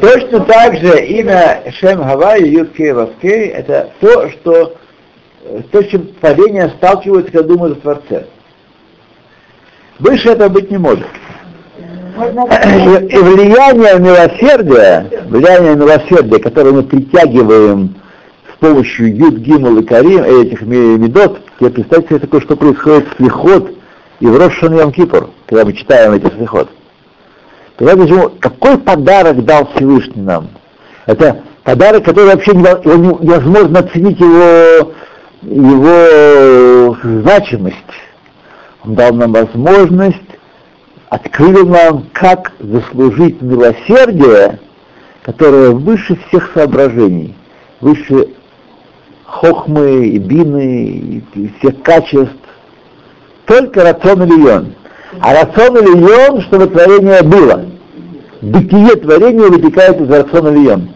Точно 0.00 0.40
так 0.40 0.76
же 0.78 1.04
имя 1.04 1.62
Шем 1.72 1.98
Гавай, 1.98 2.48
Юткей 2.48 2.92
Васкей, 2.92 3.48
это 3.48 3.90
то, 4.00 4.30
что 4.30 4.76
то, 5.70 5.82
с 5.82 5.86
чем 5.86 6.06
творение 6.20 6.68
сталкивается, 6.76 7.32
когда 7.32 7.48
думают 7.48 7.78
о 7.78 7.80
Творце. 7.80 8.26
Выше 9.98 10.30
этого 10.30 10.48
быть 10.48 10.70
не 10.70 10.78
может. 10.78 11.06
И, 12.16 13.16
влияние 13.18 13.98
милосердия, 13.98 15.24
влияние 15.26 15.76
милосердия, 15.76 16.38
которое 16.38 16.72
мы 16.72 16.82
притягиваем 16.82 17.94
с 18.54 18.58
помощью 18.58 19.14
Юд, 19.14 19.34
Гимл 19.34 19.78
и 19.78 19.84
Карим, 19.84 20.22
этих 20.22 20.62
медот, 20.62 21.40
тебе 21.58 21.70
представьте 21.70 22.08
себе 22.08 22.18
такое, 22.20 22.40
что 22.40 22.56
происходит 22.56 23.06
в 23.08 23.16
Слихот 23.16 23.70
и 24.20 24.26
в 24.26 24.38
Рошан 24.38 24.74
Йом 24.74 24.92
Кипур, 24.92 25.30
когда 25.46 25.64
мы 25.64 25.74
читаем 25.74 26.12
эти 26.12 26.26
Слихот. 26.34 26.70
Понимаете, 27.76 28.02
почему? 28.02 28.30
Какой 28.40 28.78
подарок 28.78 29.44
дал 29.44 29.68
Всевышний 29.74 30.22
нам? 30.22 30.48
Это 31.04 31.42
подарок, 31.64 32.04
который 32.04 32.34
вообще 32.34 32.52
невозможно 32.52 33.80
оценить 33.80 34.18
его, 34.18 34.92
его 35.42 36.96
значимость. 37.02 37.76
Он 38.84 38.94
дал 38.94 39.12
нам 39.14 39.32
возможность, 39.32 40.16
открыл 41.08 41.66
нам, 41.66 42.06
как 42.12 42.52
заслужить 42.58 43.40
милосердие, 43.42 44.60
которое 45.22 45.70
выше 45.70 46.16
всех 46.28 46.50
соображений, 46.54 47.34
выше 47.80 48.28
хохмы 49.24 50.06
и 50.06 50.18
бины 50.18 51.22
и 51.34 51.52
всех 51.58 51.82
качеств. 51.82 52.34
Только 53.44 53.82
рацион 53.82 54.24
Ильон. 54.24 54.74
А 55.20 55.34
рацион 55.34 55.76
Ильон, 55.78 56.42
чтобы 56.42 56.66
творение 56.66 57.22
было. 57.22 57.66
Бытие 58.40 58.96
творения 58.96 59.48
вытекает 59.48 60.00
из 60.00 60.08
рациона 60.08 60.48
Ильон. 60.48 60.90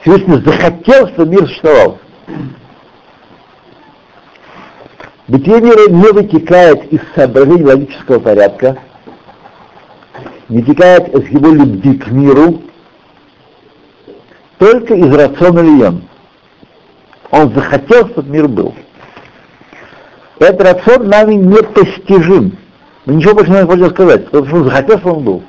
Всевышний 0.00 0.42
захотел, 0.44 1.08
чтобы 1.08 1.32
мир 1.32 1.46
существовал. 1.46 1.98
Бытие 5.28 5.60
мира 5.60 5.88
не 5.88 6.10
вытекает 6.12 6.92
из 6.92 7.00
соображений 7.14 7.64
логического 7.64 8.18
порядка, 8.18 8.78
не 10.48 10.58
вытекает 10.62 11.14
из 11.14 11.28
его 11.28 11.52
любви 11.52 11.94
к 11.94 12.08
миру, 12.08 12.62
только 14.58 14.94
из 14.94 15.14
рациона 15.14 15.60
Лион. 15.60 16.02
Он 17.30 17.54
захотел, 17.54 18.08
чтобы 18.08 18.30
мир 18.30 18.48
был. 18.48 18.74
Этот 20.40 20.60
рацион 20.60 21.08
нами 21.08 21.34
непостижим. 21.34 22.58
Мы 23.06 23.14
ничего 23.14 23.34
больше 23.34 23.52
не 23.52 23.64
можем 23.64 23.90
сказать, 23.90 24.24
потому 24.24 24.46
что 24.46 24.56
он 24.56 24.64
захотел, 24.64 24.98
чтобы 24.98 25.16
он 25.16 25.24
был. 25.24 25.42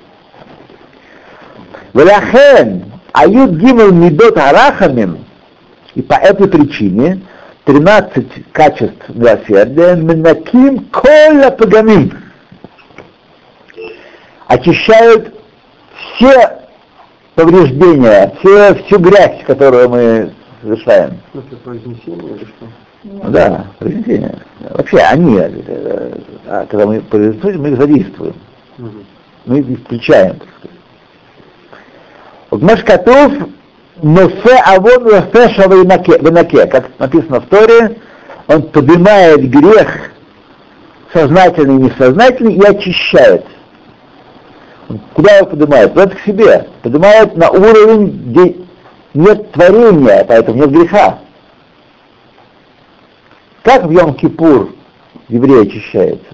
Валяхен, 1.94 2.86
ают 3.12 3.52
гимл 3.52 3.92
мидот 3.92 4.38
арахамим, 4.38 5.26
и 5.96 6.02
по 6.04 6.14
этой 6.14 6.48
причине 6.48 7.22
13 7.66 8.52
качеств 8.52 9.10
милосердия 9.10 9.96
минаким 9.96 10.86
коля 10.92 11.50
пагамим 11.52 12.12
очищают 14.48 15.34
все 16.16 16.60
повреждения, 17.36 18.34
все, 18.40 18.76
всю 18.76 19.00
грязь, 19.00 19.44
которую 19.48 19.90
мы 19.90 20.34
совершаем. 20.62 21.20
Смысле, 21.32 21.58
произнесение 21.64 22.36
или 22.36 22.46
что? 22.46 23.30
Да, 23.30 23.68
произнесение. 23.80 24.40
Вообще 24.60 24.98
они, 24.98 25.38
э, 25.38 26.12
а 26.48 26.66
когда 26.66 26.86
мы 26.86 27.02
произносим, 27.02 27.62
мы 27.62 27.70
их 27.70 27.78
задействуем. 27.78 28.36
Мгм. 28.78 29.06
мы 29.46 29.60
их 29.60 29.80
включаем, 29.82 30.40
так 30.40 30.50
сказать. 30.58 30.78
Вот 32.50 32.62
наш 32.62 32.84
котов 33.94 34.04
Носе 34.04 34.56
Авон 34.66 35.08
Рафеша 35.08 35.68
Венаке, 35.68 36.68
как 36.68 36.90
написано 37.00 37.42
в 37.42 37.46
Торе, 37.48 37.98
он 38.48 38.64
поднимает 38.64 39.50
грех 39.50 40.12
сознательный 41.14 41.76
и 41.76 41.92
несознательный, 41.92 42.56
и 42.56 42.66
очищает. 42.66 43.46
Куда 45.14 45.38
его 45.38 45.48
поднимает? 45.48 45.92
Куда-то 45.92 46.16
к 46.16 46.22
себе. 46.22 46.68
Поднимает 46.82 47.38
на 47.38 47.50
уровень, 47.52 48.08
где 48.08 48.56
нет 49.14 49.52
творения, 49.52 50.26
поэтому 50.28 50.58
нет 50.58 50.72
греха. 50.72 51.20
Как 53.64 53.86
в 53.86 53.92
Йом-Кипур 53.92 54.76
еврей 55.30 55.64
очищается? 55.64 56.26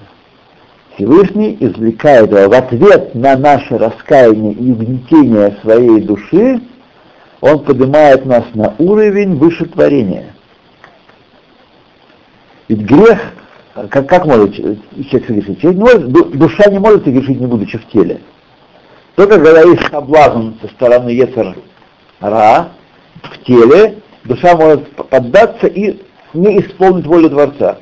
Всевышний 0.96 1.58
извлекает 1.60 2.32
его 2.32 2.50
в 2.50 2.54
ответ 2.54 3.14
на 3.14 3.38
наше 3.38 3.78
раскаяние 3.78 4.54
и 4.54 4.72
угнетение 4.72 5.56
своей 5.62 6.02
души, 6.02 6.60
он 7.42 7.64
поднимает 7.64 8.26
нас 8.26 8.44
на 8.54 8.76
уровень 8.78 9.36
выше 9.36 9.66
творения. 9.66 10.34
Ведь 12.68 12.82
грех, 12.82 13.20
как, 13.74 14.08
как 14.08 14.26
может 14.26 14.56
человек 14.56 15.26
согрешить? 15.26 15.62
Человек 15.62 15.80
не 15.80 15.84
может, 15.84 16.38
душа 16.38 16.70
не 16.70 16.80
может 16.80 17.04
согрешить, 17.04 17.40
не 17.40 17.48
будучи 17.48 17.78
в 17.78 17.88
теле. 17.88 18.22
Только 19.16 19.36
когда 19.36 19.62
есть 19.62 19.90
соблазн 19.90 20.52
со 20.62 20.68
стороны 20.70 21.10
Ецер 21.10 21.56
Ра 22.20 22.70
в 23.24 23.44
теле, 23.44 23.98
душа 24.26 24.56
может 24.56 24.90
поддаться 25.10 25.68
и 25.68 26.02
не 26.34 26.60
исполнить 26.60 27.06
волю 27.06 27.30
Творца. 27.30 27.80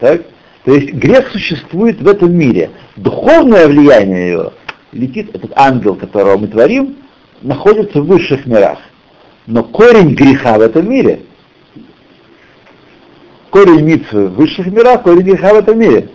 Так? 0.00 0.22
То 0.64 0.74
есть 0.74 0.92
грех 0.92 1.30
существует 1.30 2.00
в 2.00 2.08
этом 2.08 2.32
мире. 2.32 2.70
Духовное 2.96 3.66
влияние 3.66 4.30
его 4.32 4.52
летит, 4.92 5.34
этот 5.34 5.52
ангел, 5.56 5.94
которого 5.94 6.36
мы 6.36 6.48
творим, 6.48 6.96
находится 7.42 8.00
в 8.00 8.06
высших 8.06 8.46
мирах. 8.46 8.78
Но 9.46 9.64
корень 9.64 10.14
греха 10.14 10.58
в 10.58 10.60
этом 10.60 10.88
мире. 10.88 11.22
Корень 13.50 13.84
митцвы 13.84 14.28
в 14.28 14.34
высших 14.34 14.66
мирах, 14.66 15.02
корень 15.02 15.22
греха 15.22 15.54
в 15.54 15.58
этом 15.58 15.78
мире. 15.78 16.08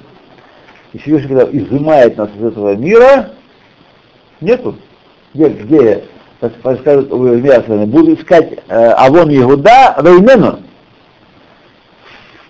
И 0.93 0.97
Всевышний, 0.99 1.27
когда 1.27 1.45
изымает 1.51 2.17
нас 2.17 2.29
из 2.37 2.43
этого 2.43 2.75
мира, 2.75 3.31
нету. 4.39 4.77
Где, 5.33 5.49
где 5.49 6.03
скажут 6.39 7.09
буду 7.09 8.13
искать 8.13 8.59
э, 8.67 8.87
Авон 8.91 9.29
Егуда 9.29 9.95
Вейнену. 10.01 10.59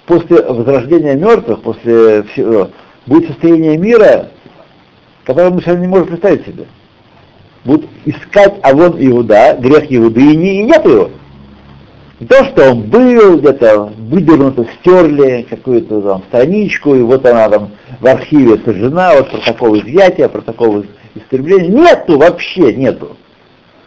После 0.06 0.44
возрождения 0.44 1.16
мертвых, 1.16 1.64
после 1.64 2.24
всего, 2.24 2.70
будет 3.08 3.28
состояние 3.28 3.78
мира, 3.78 4.30
которое 5.24 5.50
мы 5.50 5.62
сейчас 5.62 5.80
не 5.80 5.88
можем 5.88 6.08
представить 6.08 6.46
себе 6.46 6.68
будут 7.66 7.90
искать 8.06 8.54
Авон 8.62 8.96
Иуда, 9.00 9.58
грех 9.60 9.86
Иуды, 9.90 10.22
и, 10.22 10.36
не, 10.38 10.60
и 10.62 10.64
нет 10.64 10.86
его. 10.86 11.10
Не 12.20 12.28
то, 12.28 12.46
что 12.46 12.72
он 12.72 12.84
был 12.84 13.40
где-то, 13.40 13.92
выдернуто, 13.98 14.66
стерли 14.80 15.46
какую-то 15.50 16.02
там 16.02 16.24
страничку, 16.30 16.96
и 16.96 17.02
вот 17.02 17.26
она 17.26 17.50
там 17.50 17.72
в 18.00 18.08
архиве 18.08 18.58
сожжена, 18.64 19.16
вот 19.16 19.32
протокол 19.32 19.78
изъятия, 19.80 20.30
протокол 20.30 20.86
истребления. 21.16 21.68
Нету 21.68 22.18
вообще, 22.18 22.74
нету. 22.74 23.18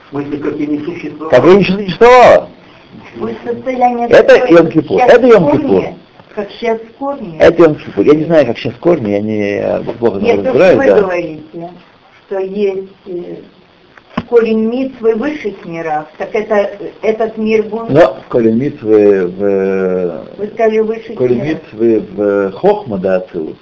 В 0.06 0.10
смысле, 0.10 0.38
как 0.38 0.56
и 0.58 0.66
не 0.66 0.78
существовало? 0.80 1.30
Как 1.30 1.44
и 1.46 1.56
не 1.56 1.64
существовало. 1.64 2.48
Это 4.10 4.46
Йом-Кипур. 4.52 5.00
Это 5.00 5.26
Йом-Кипур. 5.26 5.94
Как 6.34 6.50
сейчас 6.52 6.78
корни. 6.98 7.38
Это 7.38 7.62
Йом-Кипур. 7.62 8.04
Я 8.04 8.14
не 8.14 8.24
знаю, 8.24 8.46
как 8.46 8.58
сейчас 8.58 8.74
корни, 8.74 9.10
я 9.10 9.20
не 9.20 9.92
плохо 9.94 10.18
Нет, 10.18 10.44
разбираюсь. 10.44 10.78
вы 10.78 10.86
да. 10.86 11.00
говорите, 11.00 11.70
что 12.26 12.38
есть 12.38 12.88
э, 13.06 13.36
корень 14.28 14.66
митвы 14.68 15.14
в 15.14 15.18
высших 15.18 15.64
мирах, 15.64 16.06
так 16.18 16.34
это, 16.34 16.70
этот 17.02 17.36
мир 17.36 17.64
будет... 17.64 17.90
Но 17.90 18.18
корень 18.28 18.56
митвы 18.56 19.26
в... 19.26 20.26
Вы 20.36 20.46
сказали 20.48 20.80
высших 20.80 21.16
Корень 21.16 21.44
митвы 21.44 22.04
в 22.14 22.52
хохма 22.52 22.98
да 22.98 23.16
ацилус. 23.16 23.56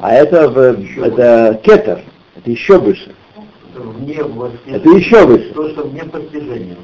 А 0.00 0.14
это, 0.14 0.48
в, 0.48 0.80
еще 0.80 1.06
это 1.06 1.60
кетер, 1.62 2.00
это 2.36 2.50
еще 2.50 2.78
выше. 2.78 3.14
Вне 3.74 4.18
это 4.66 4.88
еще 4.90 5.24
выше. 5.24 5.52
То, 5.54 5.68
что 5.70 5.82
вне 5.84 6.04
постижения. 6.04 6.76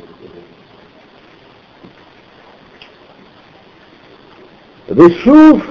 Вешув 4.88 5.62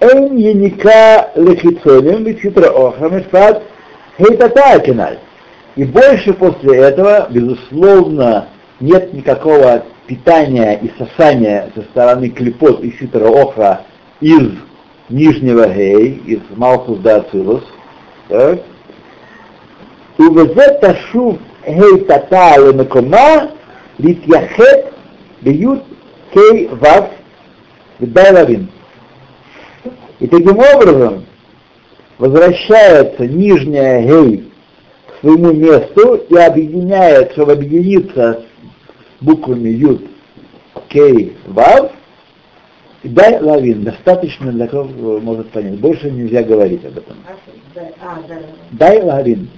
эн 0.00 0.36
яника 0.36 1.30
лехицоним 1.36 2.24
витхитра 2.24 2.70
охамешпад 2.70 3.62
хейтата 4.16 4.72
акиналь. 4.72 5.18
И 5.78 5.84
больше 5.84 6.34
после 6.34 6.76
этого, 6.78 7.28
безусловно, 7.30 8.48
нет 8.80 9.12
никакого 9.12 9.84
питания 10.08 10.72
и 10.82 10.90
сосания 10.98 11.70
со 11.72 11.82
стороны 11.82 12.30
клепот 12.30 12.82
и 12.82 12.90
ситра 12.98 13.28
охра 13.28 13.82
из 14.20 14.54
нижнего 15.08 15.68
гей, 15.68 16.20
из 16.26 16.40
Малхус 16.56 16.98
до 16.98 17.18
Ацилус. 17.18 17.62
Увезе 20.18 20.78
ташу 20.80 21.38
гей 21.64 22.00
тата 22.06 22.56
лекома 22.56 23.52
литьяхет 23.98 24.92
бьют 25.42 25.84
кей 26.34 26.66
вав 26.72 27.08
вдайлавин. 28.00 28.68
И 30.18 30.26
таким 30.26 30.58
образом 30.58 31.24
возвращается 32.18 33.28
нижняя 33.28 34.02
гей 34.02 34.47
своему 35.20 35.52
месту 35.52 36.14
и 36.28 36.36
объединяет, 36.36 37.32
чтобы 37.32 37.52
объединиться 37.52 38.44
с 39.18 39.24
буквами 39.24 39.70
Юд, 39.70 40.02
Кей, 40.88 41.36
Вав, 41.46 41.92
дай 43.02 43.40
лавин, 43.40 43.82
достаточно 43.82 44.52
для 44.52 44.66
кто 44.66 44.84
может 44.84 45.50
понять. 45.50 45.78
Больше 45.80 46.10
нельзя 46.10 46.42
говорить 46.42 46.84
об 46.84 46.98
этом. 46.98 47.16
А, 48.00 48.18
да. 48.28 48.36
Дай 48.72 49.02
лавин. 49.02 49.48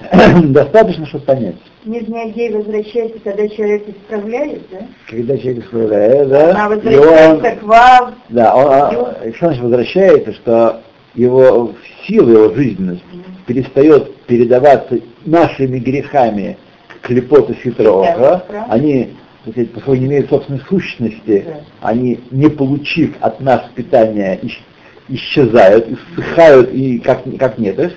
достаточно, 0.52 1.06
чтобы 1.06 1.24
понять. 1.24 1.56
Нижняя 1.84 2.30
гей 2.30 2.52
возвращается, 2.52 3.18
когда 3.18 3.48
человек 3.48 3.88
исправляет, 3.88 4.62
да? 4.70 4.78
Когда 5.08 5.36
человек 5.36 5.64
исправляет, 5.64 6.28
да, 6.28 6.50
Она 6.50 6.68
он, 6.68 6.74
возвращается 6.76 7.56
к 7.56 7.62
вам. 7.64 8.14
да, 8.28 8.54
он, 8.54 8.66
а, 8.70 9.32
что 9.34 9.46
значит 9.46 9.62
возвращается, 9.62 10.32
что 10.34 10.82
его 11.14 11.72
сила, 12.06 12.30
его 12.30 12.54
жизненность 12.54 13.02
перестает 13.48 14.14
передаваться 14.26 15.00
нашими 15.24 15.78
грехами 15.78 16.58
к 16.88 17.06
клепоту 17.06 17.54
хитроха, 17.54 18.44
они, 18.68 19.14
так 19.44 19.54
сказать, 19.54 19.72
поскольку 19.72 20.00
не 20.02 20.06
имеют 20.06 20.28
собственной 20.28 20.60
сущности, 20.68 21.44
Да. 21.46 21.60
они, 21.80 22.20
не 22.30 22.50
получив 22.50 23.14
от 23.20 23.40
нас 23.40 23.62
питания, 23.74 24.38
ис- 24.42 24.60
исчезают, 25.08 25.88
иссыхают 25.88 26.70
и 26.74 26.98
как, 26.98 27.22
как 27.38 27.56
нет 27.58 27.78
их. 27.80 27.92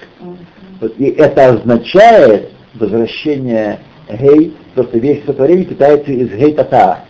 Вот, 0.80 0.94
и 0.98 1.06
это 1.10 1.50
означает 1.50 2.50
возвращение 2.76 3.80
гей, 4.10 4.56
то, 4.76 4.84
что 4.84 4.98
весь 5.00 5.26
сотворение 5.26 5.66
питается 5.66 6.12
из 6.14 6.30
гей 6.32 6.54
тата. 6.54 7.04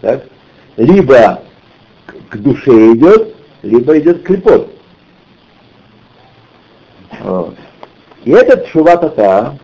Так? 0.00 0.24
Либо 0.78 1.42
к, 2.30 2.36
душе 2.38 2.94
идет, 2.94 3.34
либо 3.62 3.98
идет 3.98 4.22
клепот. 4.22 4.74
Вот. 7.22 7.54
И 8.30 8.32
этот 8.32 8.68
шуватата. 8.68 9.58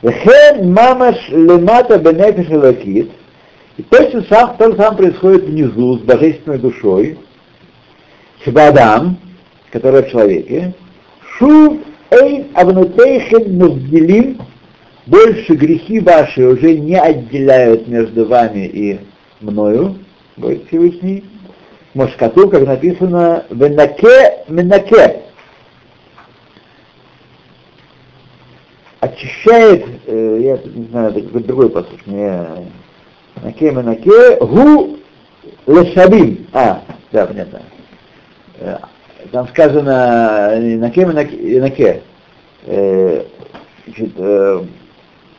Вехен 0.00 0.72
мамаш 0.72 1.28
лемата 1.28 1.98
бенефиш 1.98 2.48
элокит, 2.48 3.10
и 3.76 3.82
точно 3.82 4.24
сам, 4.30 4.56
то 4.56 4.70
же 4.70 4.78
самое 4.78 4.96
происходит 4.96 5.44
внизу 5.44 5.98
с 5.98 6.00
божественной 6.00 6.56
душой, 6.58 7.18
Шбадам, 8.42 9.18
которая 9.70 10.04
в 10.04 10.10
человеке, 10.10 10.72
Шув 11.36 11.80
эйн 12.12 12.46
авнутейхен 12.54 13.58
муздилим, 13.58 14.40
больше 15.04 15.52
грехи 15.52 16.00
ваши 16.00 16.46
уже 16.46 16.78
не 16.78 16.98
отделяют 16.98 17.88
между 17.88 18.24
вами 18.24 18.64
и 18.66 19.00
мною, 19.42 19.98
говорит 20.38 20.66
Всевышний. 20.68 21.24
Мошкату, 21.92 22.48
как 22.48 22.66
написано, 22.66 23.44
венаке 23.50 24.44
менаке. 24.48 25.17
Очищает, 29.08 29.86
э, 30.06 30.38
я 30.42 30.58
не 30.70 30.86
знаю, 30.88 31.16
это 31.16 31.40
другой 31.40 31.70
посуд, 31.70 32.06
не 32.06 32.46
наке 33.42 33.70
менаке, 33.70 34.36
гу 34.36 34.98
лешабим. 35.66 36.46
А, 36.52 36.82
да, 37.10 37.26
понятно. 37.26 37.62
Э, 38.58 38.76
Там 39.32 39.48
сказано 39.48 40.50
э, 40.52 40.76
наке 40.76 41.06
наке. 41.06 42.02
Э, 42.66 43.24
значит, 43.86 44.12
э, 44.16 44.64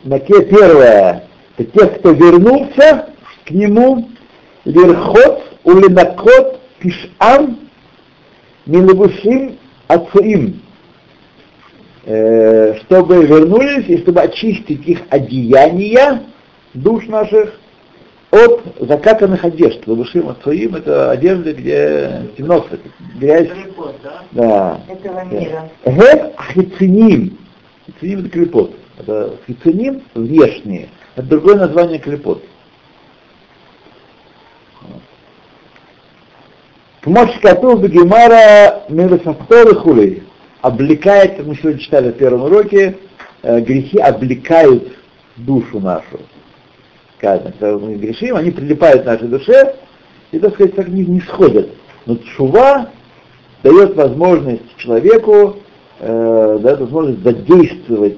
наке 0.03 0.45
первое, 0.45 1.25
это 1.57 1.71
те, 1.71 1.85
кто 1.87 2.11
вернулся 2.11 3.09
к 3.45 3.51
нему, 3.51 4.09
верхот 4.65 5.43
улинакот 5.63 6.59
пишам 6.79 7.59
милабушим 8.65 9.57
ацуим, 9.87 10.59
чтобы 12.03 13.25
вернулись 13.25 13.87
и 13.87 13.97
чтобы 13.99 14.21
очистить 14.21 14.87
их 14.87 15.01
одеяния 15.09 16.23
душ 16.73 17.05
наших 17.07 17.59
от 18.31 18.61
закатанных 18.79 19.43
одежд. 19.43 19.85
Лабушим 19.87 20.35
своим 20.43 20.75
это 20.75 21.11
одежда, 21.11 21.53
где 21.53 22.29
темно, 22.37 22.65
грязь. 23.19 23.49
Клепот, 23.49 23.95
да? 24.03 24.23
Да. 24.31 24.81
этого 24.87 25.25
мира. 25.25 25.69
Гет 25.85 26.35
хициним. 26.53 27.37
Хициним 27.87 28.19
это 28.19 28.29
клепот. 28.29 28.75
Это 28.99 29.35
хициним 29.47 30.03
внешние. 30.13 30.89
Это 31.15 31.27
другое 31.27 31.55
название 31.55 31.99
клепот. 31.99 32.43
Кмош 37.01 37.31
Катул 37.41 37.77
Бегемара 37.77 38.83
Миросавторы 38.89 39.73
Хули 39.75 40.23
облекает, 40.61 41.45
мы 41.45 41.55
сегодня 41.55 41.79
читали 41.79 42.11
в 42.11 42.17
первом 42.17 42.43
уроке, 42.43 42.97
э, 43.41 43.61
грехи 43.61 43.97
облекают 43.99 44.97
душу 45.37 45.79
нашу. 45.79 46.19
Когда 47.19 47.77
мы 47.77 47.95
грешим, 47.95 48.35
они 48.35 48.51
прилипают 48.51 49.03
к 49.03 49.05
нашей 49.05 49.27
душе 49.27 49.75
и, 50.31 50.39
так 50.39 50.53
сказать, 50.53 50.75
так 50.75 50.87
не, 50.87 51.05
не 51.05 51.21
сходят. 51.21 51.69
Но 52.05 52.15
чува 52.35 52.89
дает 53.63 53.95
возможность 53.95 54.75
человеку, 54.77 55.57
э, 55.99 56.59
дает 56.61 56.79
возможность 56.79 57.23
задействовать 57.23 58.17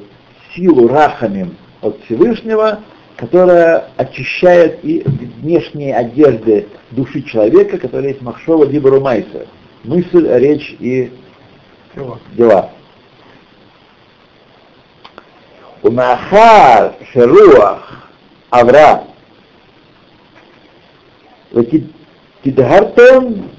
силу 0.56 0.88
рахамим 0.88 1.56
от 1.82 1.98
Всевышнего, 2.06 2.80
которая 3.18 3.86
очищает 3.98 4.80
и 4.84 5.04
внешние 5.42 5.96
одежды 5.96 6.68
души 6.92 7.22
человека, 7.22 7.78
которые 7.78 8.12
есть 8.12 8.22
махшова 8.22 8.66
либо 8.66 8.90
румайса. 8.90 9.48
Мысль, 9.84 10.28
речь 10.28 10.76
и 10.80 11.12
дела. 11.96 12.70
У 15.84 15.90
Нахар 15.90 16.96
Шеруах 17.12 18.10
Авра 18.50 19.04
Тидхартон 22.44 23.50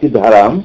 Тидхарам 0.00 0.64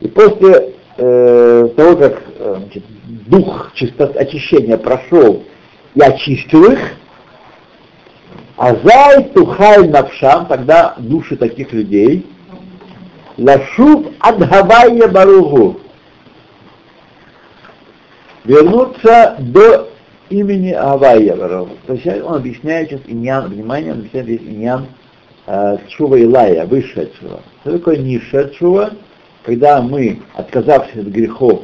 и 0.00 0.08
после 0.08 0.74
э, 0.96 1.68
того, 1.76 1.96
как 1.96 2.22
э, 2.38 2.56
значит, 2.58 2.84
дух 3.26 3.72
чистот, 3.74 4.16
очищения 4.16 4.76
прошел 4.76 5.44
и 5.94 6.00
очистил 6.00 6.72
их, 6.72 6.78
Азай 8.58 9.24
тухай 9.34 9.88
навшам, 9.88 10.46
тогда 10.46 10.94
души 10.98 11.36
таких 11.36 11.72
людей, 11.72 12.26
лашуб 13.36 14.12
адгавайя 14.18 15.08
баругу, 15.08 15.80
вернуться 18.44 19.36
до 19.38 19.88
имени 20.30 20.72
Авайя 20.72 21.36
Баругу. 21.36 21.72
То 21.86 21.94
есть 21.94 22.06
он 22.22 22.36
объясняет 22.36 22.90
сейчас 22.90 23.00
иньян, 23.06 23.48
внимание, 23.48 23.92
он 23.92 24.00
объясняет 24.00 24.26
здесь 24.26 24.42
иньян 24.42 24.86
э, 25.46 25.78
Чува 25.88 26.16
Илая, 26.16 26.66
Чува. 26.66 27.40
Что 27.60 27.72
такое 27.72 27.98
Чува? 28.58 28.90
Когда 29.44 29.80
мы, 29.80 30.20
отказавшись 30.34 30.96
от 30.96 31.06
грехов, 31.06 31.62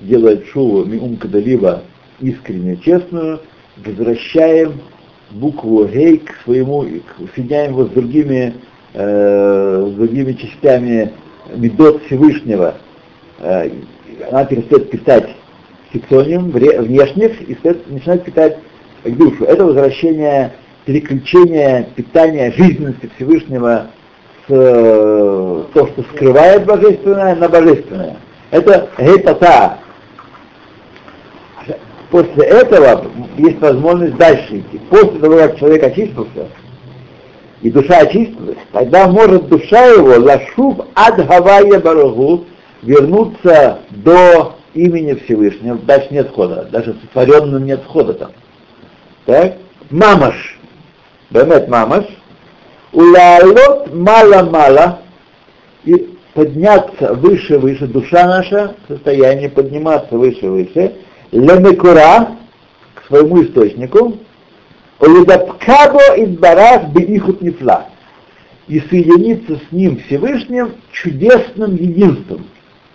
делая 0.00 0.38
Чуву 0.38 0.84
Миум 0.84 1.16
Кадалива 1.16 1.82
искренне, 2.20 2.76
честную, 2.76 3.40
возвращаем 3.76 4.80
букву 5.30 5.84
Гей 5.86 6.18
к 6.18 6.34
своему, 6.44 6.86
соединяем 7.34 7.72
его 7.72 7.84
с 7.84 7.88
другими, 7.90 8.54
э, 8.94 9.90
с 9.92 9.94
другими 9.94 10.32
частями 10.32 11.12
Медот 11.54 12.02
Всевышнего. 12.04 12.74
Э, 13.40 13.70
она 14.30 14.44
перестает 14.44 14.90
питать 14.90 15.30
сектониум 15.92 16.50
внешних 16.50 17.40
и 17.48 17.56
начинает 17.88 18.24
питать 18.24 18.58
душу. 19.04 19.44
Это 19.44 19.64
возвращение, 19.64 20.52
переключение 20.84 21.88
питания 21.96 22.52
жизненности 22.52 23.10
Всевышнего 23.16 23.86
с 24.46 24.52
э, 24.52 25.64
то, 25.74 25.86
что 25.86 26.02
скрывает 26.14 26.66
божественное, 26.66 27.34
на 27.36 27.48
божественное. 27.48 28.16
Это 28.50 28.88
гейтата, 28.98 29.78
После 32.10 32.44
этого 32.44 33.04
есть 33.38 33.60
возможность 33.60 34.16
дальше 34.16 34.58
идти. 34.58 34.80
После 34.90 35.18
того, 35.20 35.36
как 35.36 35.58
человек 35.58 35.84
очистился, 35.84 36.48
и 37.62 37.70
душа 37.70 37.98
очистилась, 37.98 38.56
тогда 38.72 39.06
может 39.06 39.48
душа 39.48 39.86
его, 39.86 40.18
лашуб 40.18 40.86
ад 40.94 41.24
гавайя 41.24 41.78
барагу, 41.78 42.46
вернуться 42.82 43.80
до 43.90 44.56
имени 44.74 45.14
Всевышнего. 45.14 45.76
Дальше 45.78 46.08
нет 46.10 46.30
хода, 46.34 46.68
даже 46.70 46.96
сотворенным 47.02 47.64
нет 47.64 47.84
хода 47.86 48.14
там. 48.14 48.30
Так? 49.26 49.54
Мамаш. 49.90 50.58
Бемет 51.30 51.68
мамаш. 51.68 52.06
Улайлот 52.92 53.92
мало-мало. 53.94 55.00
И 55.84 56.16
подняться 56.34 57.14
выше-выше, 57.14 57.86
душа 57.86 58.26
наша 58.26 58.74
в 58.86 58.92
состоянии 58.92 59.48
подниматься 59.48 60.16
выше-выше, 60.16 60.94
лемекура, 61.32 62.36
к 62.94 63.06
своему 63.06 63.42
источнику, 63.44 64.18
Олидапкабо 65.00 66.16
из 66.16 66.36
барах 66.38 66.88
бихут 66.88 67.40
нефла, 67.40 67.86
и 68.68 68.80
соединиться 68.80 69.56
с 69.56 69.72
ним 69.72 69.98
Всевышним 70.00 70.74
чудесным 70.92 71.74
единством, 71.76 72.46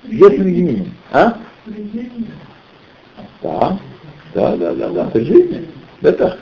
чудесным 0.03 0.47
единением. 0.47 0.93
А? 1.11 1.37
Да, 3.41 3.79
да, 4.33 4.55
да, 4.55 4.73
да, 4.73 4.89
да, 4.89 5.05
при 5.05 5.23
жизни, 5.23 5.67
это. 6.01 6.37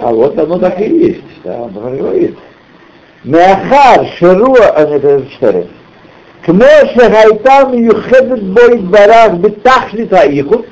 А 0.00 0.12
вот 0.12 0.38
оно 0.38 0.58
так 0.58 0.78
и 0.80 0.84
есть, 0.84 1.22
да, 1.42 1.62
он 1.62 1.72
говорит. 1.72 2.36
Меахар 3.24 4.06
шеруа, 4.18 4.70
а 4.74 4.82
это 4.82 5.26
читали. 5.30 5.68
Кмо 6.46 6.64
шахайтам 6.94 7.72
юхебет 7.72 8.40
бой 8.40 8.78
барах 8.78 9.34
бетахлит 9.34 10.12
аиху, 10.12 10.64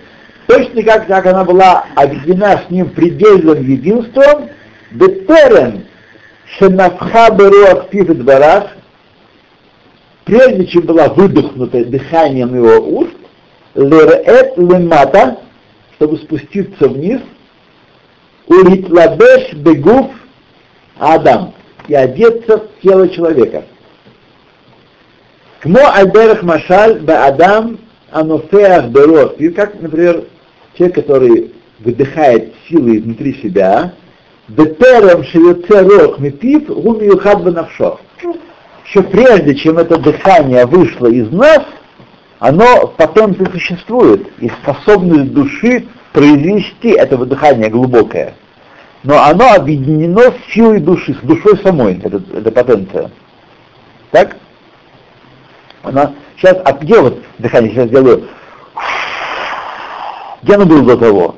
точно 0.46 0.84
как, 0.84 1.08
так 1.08 1.26
она 1.26 1.42
была 1.42 1.84
объединена 1.96 2.62
с 2.64 2.70
ним 2.70 2.90
предельным 2.90 3.60
единством, 3.60 4.50
бетерен 4.92 5.87
шенафха 6.56 7.34
беруах 7.34 7.88
пифет 7.88 8.22
барах, 8.22 8.68
прежде 10.24 10.64
чем 10.66 10.82
была 10.82 11.08
выдохнута 11.08 11.84
дыханием 11.87 12.54
его 12.54 13.00
уст, 13.00 13.16
лерет 13.74 14.56
лемата, 14.56 15.38
чтобы 15.96 16.18
спуститься 16.18 16.88
вниз, 16.88 17.20
улитлабеш 18.46 19.54
бегуф 19.54 20.06
Адам, 21.00 21.52
и 21.88 21.94
одеться 21.96 22.58
в 22.58 22.80
тело 22.80 23.08
человека. 23.08 23.64
Кмо 25.64 25.81
альберах 25.94 26.42
машаль 26.42 27.00
баадам 27.00 27.79
анофеах 28.11 28.88
берот. 28.88 29.40
И 29.40 29.48
как, 29.48 29.81
например, 29.81 30.24
человек, 30.77 30.94
который 30.94 31.53
выдыхает 31.79 32.53
силы 32.68 32.98
изнутри 32.98 33.33
себя, 33.42 33.94
бетером 34.46 35.24
шевеце 35.24 35.81
рох 35.83 36.18
мипив 36.18 36.66
гумиюхад 36.66 37.42
бенавшо. 37.42 37.98
Еще 38.85 39.03
прежде, 39.05 39.55
чем 39.55 39.79
это 39.79 39.96
дыхание 39.96 40.66
вышло 40.66 41.07
из 41.07 41.31
нас, 41.31 41.62
оно 42.40 42.88
потенции 42.98 43.46
существует, 43.50 44.29
и 44.40 44.50
способность 44.50 45.33
души 45.33 45.87
произвести 46.12 46.90
это 46.90 47.16
выдыхание 47.16 47.70
глубокое. 47.70 48.35
Но 49.03 49.18
оно 49.22 49.55
объединено 49.55 50.24
с 50.24 50.53
силой 50.53 50.81
души, 50.81 51.14
с 51.14 51.27
душой 51.27 51.59
самой, 51.62 52.03
это, 52.05 52.20
это 52.35 52.50
потенция. 52.53 53.11
Так? 54.11 54.37
Она 55.85 56.12
сейчас, 56.37 56.57
а 56.64 56.73
где 56.73 57.01
вот 57.01 57.23
дыхание 57.38 57.70
сейчас 57.73 57.90
делаю? 57.90 58.25
Где 60.42 60.55
оно 60.55 60.66
было 60.66 60.83
до 60.83 60.97
того? 60.97 61.35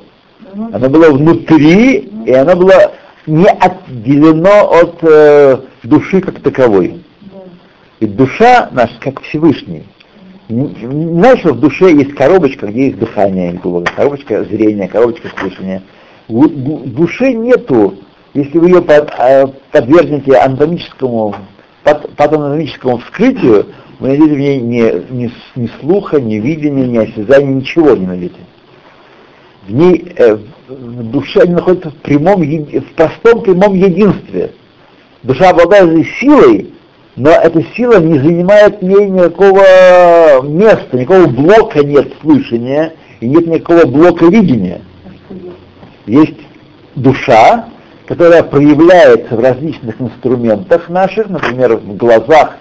Оно 0.53 0.89
было 0.89 1.11
внутри, 1.11 2.09
и 2.25 2.31
оно 2.31 2.55
было 2.55 2.93
не 3.25 3.47
отделено 3.47 4.71
от 4.71 4.97
э, 5.01 5.59
души 5.83 6.21
как 6.21 6.39
таковой. 6.41 7.03
И 7.99 8.05
душа 8.05 8.69
наша 8.71 8.93
как 8.99 9.21
Всевышний. 9.21 9.85
Знаешь, 10.49 11.39
что 11.39 11.53
в 11.53 11.59
душе 11.59 11.91
есть 11.91 12.15
коробочка, 12.15 12.67
где 12.67 12.87
есть 12.87 12.99
дыхание, 12.99 13.59
коробочка 13.95 14.45
зрения, 14.45 14.87
коробочка 14.87 15.29
слышания. 15.37 15.83
В 16.29 16.47
душе 16.89 17.33
нету, 17.33 17.95
если 18.33 18.57
вы 18.57 18.69
ее 18.69 18.81
под, 18.81 19.11
э, 19.17 19.47
подвергнете 19.71 20.37
анатомическому, 20.37 21.35
под, 21.83 22.09
анатомическому 22.19 22.99
вскрытию, 22.99 23.67
вы 23.99 24.09
найдете 24.09 24.33
в 24.33 24.39
ней 24.39 24.59
ни, 24.59 25.13
ни, 25.13 25.31
ни 25.55 25.69
слуха, 25.79 26.21
ни 26.21 26.35
видения, 26.35 26.85
ни 26.85 26.97
осязания, 26.97 27.55
ничего 27.55 27.95
не 27.95 28.05
найдете. 28.05 28.39
В 29.67 29.73
ней, 29.73 30.13
э, 30.15 30.37
в 30.67 31.11
душе 31.11 31.41
они 31.41 31.53
находятся 31.53 31.89
в 31.89 31.95
прямом, 31.95 32.41
в 32.41 32.93
простом 32.95 33.41
прямом 33.41 33.73
единстве. 33.73 34.51
Душа 35.23 35.49
обладает 35.49 36.07
силой, 36.19 36.73
но 37.15 37.31
эта 37.31 37.63
сила 37.75 37.99
не 37.99 38.19
занимает 38.19 38.79
в 38.79 38.83
ней 38.83 39.09
никакого 39.09 40.43
места, 40.43 40.97
никакого 40.97 41.27
блока 41.27 41.83
нет 41.83 42.13
слышания, 42.21 42.93
и 43.19 43.27
нет 43.27 43.47
никакого 43.47 43.85
блока 43.87 44.25
видения. 44.27 44.81
Есть 46.05 46.37
душа, 46.95 47.69
которая 48.05 48.43
проявляется 48.43 49.35
в 49.35 49.39
различных 49.39 49.99
инструментах 49.99 50.87
наших, 50.89 51.27
например, 51.27 51.77
в 51.77 51.97
глазах 51.97 52.57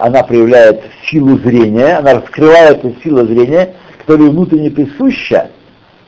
она 0.00 0.22
проявляет 0.22 0.82
силу 1.10 1.38
зрения, 1.38 1.98
она 1.98 2.14
раскрывается 2.14 2.92
сила 3.02 3.24
зрения, 3.26 3.74
которая 3.98 4.30
внутренне 4.30 4.70
присуща, 4.70 5.50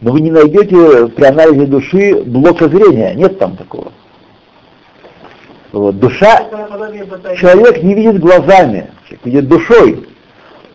но 0.00 0.12
вы 0.12 0.20
не 0.20 0.30
найдете 0.30 1.08
при 1.08 1.24
анализе 1.24 1.66
души 1.66 2.22
блока 2.24 2.68
зрения, 2.68 3.14
нет 3.14 3.38
там 3.38 3.56
такого. 3.56 3.92
Вот, 5.72 5.98
душа, 5.98 6.48
человек 7.38 7.82
не 7.82 7.94
видит 7.94 8.18
глазами, 8.18 8.90
видит 9.24 9.48
душой. 9.48 10.06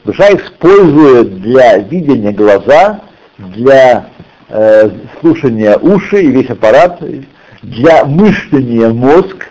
Душа 0.05 0.29
использует 0.31 1.41
для 1.41 1.79
видения 1.79 2.31
глаза, 2.31 3.01
для 3.37 4.09
э, 4.49 4.89
слушания 5.19 5.77
уши 5.77 6.21
и 6.21 6.27
весь 6.27 6.49
аппарат, 6.49 7.01
для 7.61 8.05
мышления 8.05 8.89
мозг, 8.89 9.49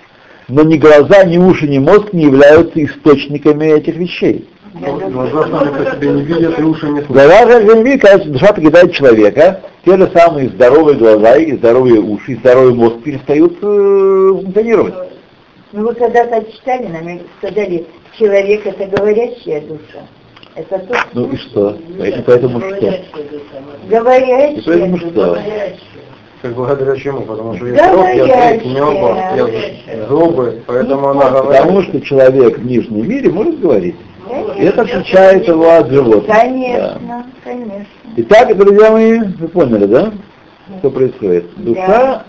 но 0.48 0.62
ни 0.62 0.76
глаза, 0.76 1.24
ни 1.24 1.38
уши, 1.38 1.66
ни 1.66 1.78
мозг 1.78 2.12
не 2.12 2.24
являются 2.24 2.82
источниками 2.84 3.66
этих 3.66 3.96
вещей. 3.96 4.48
Глаза 4.74 5.48
сами 5.48 5.84
по 5.84 5.96
себе 5.96 6.08
не 6.10 6.22
видят, 6.22 6.58
и 6.58 6.62
уши 6.62 6.86
не 6.86 7.02
слышат. 7.02 7.08
Глаза 7.08 7.60
же 7.60 7.76
не 7.76 7.82
видят, 7.82 8.02
когда 8.02 8.24
душа 8.24 8.52
покидает 8.52 8.92
человека, 8.92 9.62
те 9.84 9.96
же 9.96 10.10
самые 10.14 10.48
здоровые 10.50 10.98
глаза 10.98 11.36
и 11.36 11.56
здоровые 11.56 12.00
уши, 12.00 12.32
и 12.32 12.36
здоровый 12.36 12.74
мозг 12.74 13.02
перестают 13.02 13.56
э, 13.62 14.32
функционировать. 14.42 14.94
Ну 15.72 15.86
вы 15.88 15.94
когда-то 15.94 16.44
читали, 16.52 16.86
нам 16.86 17.20
сказали, 17.38 17.86
человек 18.18 18.66
это 18.66 18.86
говорящая 18.86 19.62
душа. 19.62 20.06
Это 20.54 20.78
то, 20.78 20.94
Ну 21.12 21.32
и 21.32 21.36
что? 21.36 21.76
И 22.04 22.22
поэтому 22.24 22.60
что? 22.60 22.76
И 22.76 23.00
говорящая 23.88 24.62
поэтому 24.64 24.98
душа. 24.98 25.10
что? 25.10 25.38
Как 26.42 26.54
благодаря 26.54 26.96
чему? 26.96 27.22
Потому 27.22 27.56
что 27.56 27.66
есть 27.66 27.80
рот, 27.80 28.08
язык, 28.08 28.64
небо, 28.64 30.06
зубы, 30.08 30.62
поэтому 30.66 31.08
она 31.08 31.30
говорит. 31.30 31.62
Потому 31.62 31.82
что 31.82 32.00
человек 32.00 32.58
в 32.58 32.66
нижнем 32.66 33.08
мире 33.08 33.30
может 33.30 33.58
говорить. 33.58 33.96
И 34.56 34.62
это 34.62 34.82
отличает 34.82 35.46
его 35.46 35.70
от 35.70 35.90
животных. 35.90 36.26
Да. 36.26 36.40
Конечно, 36.40 37.26
конечно. 37.44 37.86
Итак, 38.16 38.56
друзья 38.56 38.90
мои, 38.90 39.20
вы 39.20 39.48
поняли, 39.48 39.86
да? 39.86 40.12
Что 40.80 40.90
происходит? 40.90 41.46
Душа, 41.56 42.24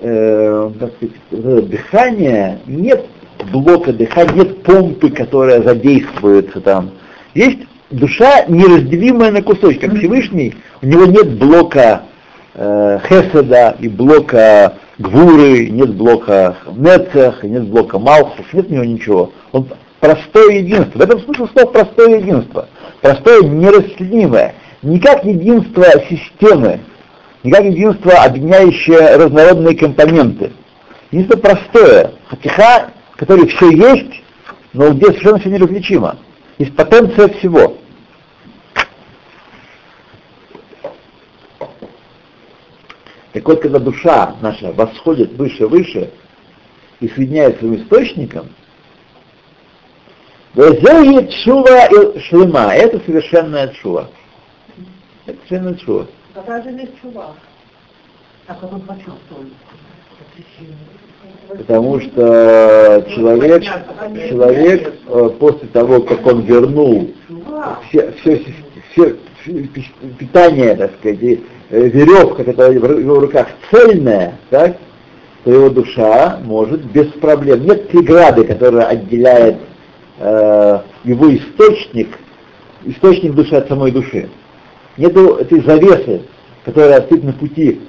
э, 0.00 0.70
как 0.80 0.90
сказать, 1.30 1.68
дыхание, 1.68 2.58
нет 2.66 3.04
блока 3.52 3.92
дыхания, 3.92 4.32
нет 4.32 4.62
помпы, 4.62 5.10
которая 5.10 5.62
задействуется 5.62 6.60
там. 6.60 6.92
Есть 7.34 7.58
душа 7.90 8.44
неразделимая 8.48 9.30
на 9.30 9.42
кусочки. 9.42 9.86
Как 9.86 9.96
Всевышний, 9.98 10.54
у 10.82 10.86
него 10.86 11.04
нет 11.04 11.38
блока 11.38 12.02
э, 12.58 12.98
хеседа 13.08 13.76
и 13.78 13.88
блока 13.88 14.74
гвуры, 14.98 15.68
нет 15.68 15.94
блока 15.94 16.56
нецех, 16.76 17.42
нет 17.44 17.64
блока 17.68 17.98
малхус, 17.98 18.46
нет 18.52 18.66
у 18.68 18.74
него 18.74 18.84
ничего. 18.84 19.32
Он 19.52 19.68
простое 20.00 20.58
единство. 20.58 20.98
В 20.98 21.02
этом 21.02 21.20
смысл 21.20 21.48
слов 21.52 21.72
простое 21.72 22.18
единство. 22.18 22.68
Простое 23.00 23.42
нерастлимое. 23.42 24.54
Не 24.82 24.98
как 25.00 25.24
единство 25.24 25.84
системы, 26.08 26.80
не 27.42 27.52
как 27.52 27.64
единство, 27.64 28.12
объединяющее 28.12 29.16
разнородные 29.16 29.76
компоненты. 29.76 30.52
Единство 31.10 31.38
простое. 31.38 32.12
Хатиха, 32.28 32.90
который 33.16 33.48
все 33.48 33.70
есть, 33.70 34.22
но 34.72 34.90
где 34.90 35.06
совершенно 35.06 35.38
все 35.38 35.50
неразличимо. 35.50 36.16
Есть 36.58 36.74
потенция 36.74 37.28
всего. 37.28 37.76
Так 43.32 43.46
вот, 43.46 43.60
когда 43.60 43.78
душа 43.78 44.36
наша 44.40 44.72
восходит 44.72 45.32
выше-выше 45.32 46.10
и 47.00 47.08
соединяется 47.08 47.58
с 47.58 47.60
своим 47.60 47.82
источником, 47.82 48.48
чува 50.54 51.86
и 51.86 52.20
шлема. 52.20 52.74
Это 52.74 52.98
совершенная 53.00 53.68
чува. 53.68 54.08
Это 55.26 55.38
совершенная 55.46 55.74
чува. 55.74 56.06
Какая 56.34 56.62
же 56.62 56.70
есть 56.70 57.00
чувак? 57.00 57.34
А 58.46 58.54
как 58.54 58.72
он 58.72 58.80
почувствовал? 58.80 59.44
Потому 61.48 62.00
что 62.00 63.06
человек, 63.14 63.62
человек 64.28 64.94
э, 65.06 65.30
после 65.38 65.68
того, 65.68 66.00
как 66.02 66.26
он 66.26 66.42
вернул 66.42 67.10
все, 67.88 68.12
все, 68.12 68.44
все 68.92 69.16
питание, 70.18 70.76
так 70.76 70.92
сказать, 70.98 71.22
и, 71.22 71.44
э, 71.70 71.88
веревка, 71.88 72.44
которая 72.44 72.78
в 72.78 72.98
его 72.98 73.20
руках 73.20 73.48
цельная, 73.70 74.38
так, 74.50 74.76
то 75.44 75.52
его 75.52 75.70
душа 75.70 76.40
может 76.44 76.84
без 76.84 77.06
проблем. 77.12 77.64
Нет 77.64 77.88
преграды, 77.88 78.44
которая 78.44 78.86
отделяет 78.86 79.56
э, 80.18 80.80
его 81.04 81.34
источник, 81.34 82.18
источник 82.84 83.34
души 83.34 83.56
от 83.56 83.68
самой 83.68 83.92
души. 83.92 84.28
Нету 84.96 85.36
этой 85.36 85.60
завесы, 85.62 86.22
которая 86.64 87.02
стоит 87.02 87.24
на 87.24 87.32
пути 87.32 87.80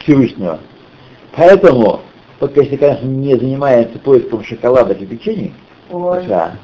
Всевышнего. 0.00 0.60
Поэтому, 1.36 2.00
только 2.40 2.62
если, 2.62 2.76
конечно, 2.76 3.06
не 3.06 3.36
занимается 3.36 3.98
поиском 3.98 4.44
шоколада 4.44 4.92
или 4.94 5.06
печенья, 5.06 5.52
Ой. 5.90 6.22
душа, 6.22 6.56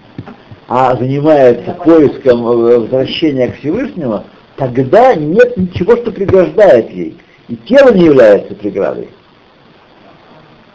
а 0.69 0.97
занимается 0.97 1.73
поиском 1.73 2.47
э, 2.47 2.79
возвращения 2.79 3.49
к 3.49 3.59
Всевышнему, 3.59 4.25
тогда 4.57 5.15
нет 5.15 5.57
ничего, 5.57 5.97
что 5.97 6.11
преграждает 6.11 6.91
ей. 6.91 7.17
И 7.49 7.57
тело 7.57 7.93
не 7.93 8.07
является 8.07 8.55
преградой. 8.55 9.09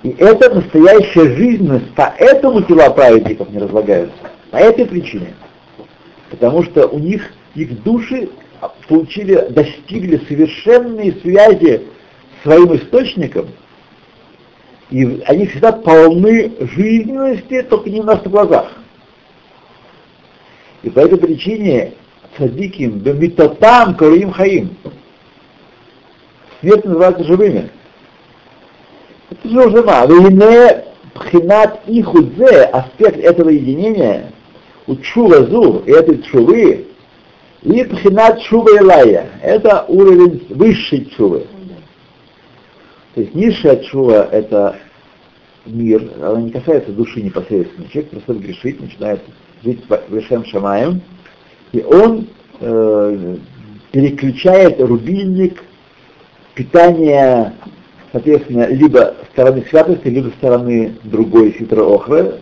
И 0.03 0.09
это 0.17 0.55
настоящая 0.55 1.35
жизненность, 1.35 1.93
поэтому 1.95 2.61
тела 2.63 2.89
праведников 2.89 3.49
не 3.49 3.59
разлагаются. 3.59 4.15
По 4.49 4.57
этой 4.57 4.85
причине. 4.85 5.33
Потому 6.29 6.63
что 6.63 6.87
у 6.87 6.97
них, 6.97 7.33
их 7.55 7.83
души 7.83 8.29
получили, 8.87 9.35
достигли 9.49 10.21
совершенной 10.27 11.13
связи 11.21 11.81
с 12.39 12.43
своим 12.43 12.75
источником, 12.75 13.47
и 14.89 15.21
они 15.25 15.47
всегда 15.47 15.71
полны 15.71 16.51
жизненности, 16.75 17.61
только 17.63 17.89
не 17.89 17.99
у 17.99 18.03
нас 18.03 18.23
на 18.23 18.31
глазах. 18.31 18.80
И 20.83 20.89
по 20.89 20.99
этой 20.99 21.17
причине 21.17 21.93
цадиким, 22.37 22.99
бемитотам, 22.99 23.95
карим 23.95 24.31
хаим. 24.31 24.75
Смерть 26.59 26.85
называется 26.85 27.23
живыми. 27.23 27.69
Это 29.29 29.49
же 29.49 29.83
ма. 29.83 30.05
Вейне 30.05 30.85
пхинат 31.13 31.81
ихудзе, 31.87 32.63
аспект 32.63 33.17
этого 33.17 33.49
единения, 33.49 34.31
у 34.87 34.95
чува 34.95 35.43
зу, 35.45 35.83
и 35.85 35.91
этой 35.91 36.21
чувы, 36.23 36.87
и 37.61 37.83
пхинат 37.83 38.41
чува 38.41 38.77
элая. 38.79 39.29
Это 39.41 39.85
уровень 39.87 40.45
высшей 40.49 41.05
чувы. 41.17 41.45
То 43.13 43.21
есть 43.21 43.35
низшая 43.35 43.77
чува— 43.83 44.27
это 44.31 44.77
мир, 45.65 46.09
она 46.21 46.41
не 46.41 46.51
касается 46.51 46.91
души 46.91 47.21
непосредственно. 47.21 47.87
Человек 47.89 48.11
просто 48.11 48.33
грешит, 48.35 48.79
начинает 48.79 49.21
жить 49.63 49.83
Вешем 50.09 50.45
Шамаем, 50.45 51.01
и 51.71 51.81
он 51.81 52.27
э, 52.59 53.37
переключает 53.91 54.79
рубильник 54.81 55.63
питания, 56.55 57.53
соответственно, 58.11 58.67
либо 58.67 59.15
стороны 59.31 59.65
святости, 59.69 60.07
либо 60.07 60.29
стороны 60.37 60.95
другой 61.03 61.55
ситра 61.57 61.83
охры. 61.83 62.41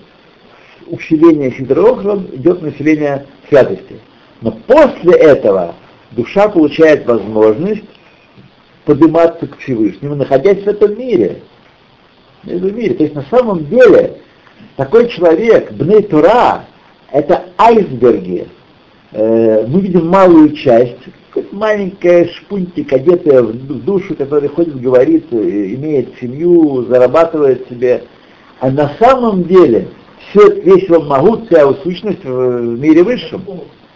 Усиление 0.88 1.52
ситра 1.52 1.82
охры 1.82 2.20
идет 2.34 2.62
на 2.62 2.70
усиление 2.70 3.26
святости. 3.48 4.00
Но 4.42 4.52
после 4.52 5.14
этого 5.18 5.76
душа 6.12 6.48
получает 6.50 7.06
возможность 7.06 7.84
подниматься 8.86 9.46
к 9.46 9.58
Всевышнему, 9.60 10.16
находясь 10.16 10.64
в 10.64 10.68
этом 10.68 10.98
мире. 10.98 11.44
В 12.44 12.50
этом 12.50 12.76
мире. 12.76 12.96
То 12.96 13.04
есть 13.04 13.16
на 13.16 13.26
самом 13.30 13.66
деле 13.66 14.18
такой 14.78 15.10
человек, 15.10 15.72
Бней 15.74 16.02
Тура, 16.04 16.66
это 17.12 17.46
айсберги. 17.58 18.48
Э, 19.12 19.66
мы 19.68 19.82
видим 19.82 20.08
малую 20.08 20.54
часть, 20.54 20.98
маленькая 21.52 22.28
шпунтик, 22.28 22.92
одетая 22.94 23.42
в 23.42 23.84
душу, 23.84 24.16
который 24.16 24.50
ходит, 24.50 24.80
говорит, 24.80 25.28
э, 25.32 25.74
имеет 25.76 26.18
семью, 26.20 26.86
зарабатывает 26.86 27.68
себе. 27.70 28.04
А 28.60 28.70
на 28.70 28.92
самом 29.00 29.44
деле 29.46 29.88
все, 30.30 30.62
весь 30.62 30.84
его 30.84 31.02
могут, 31.02 31.48
вся 31.48 31.62
его 31.62 31.74
сущность 31.76 32.24
в 32.24 32.78
мире 32.78 33.04
высшем, 33.04 33.44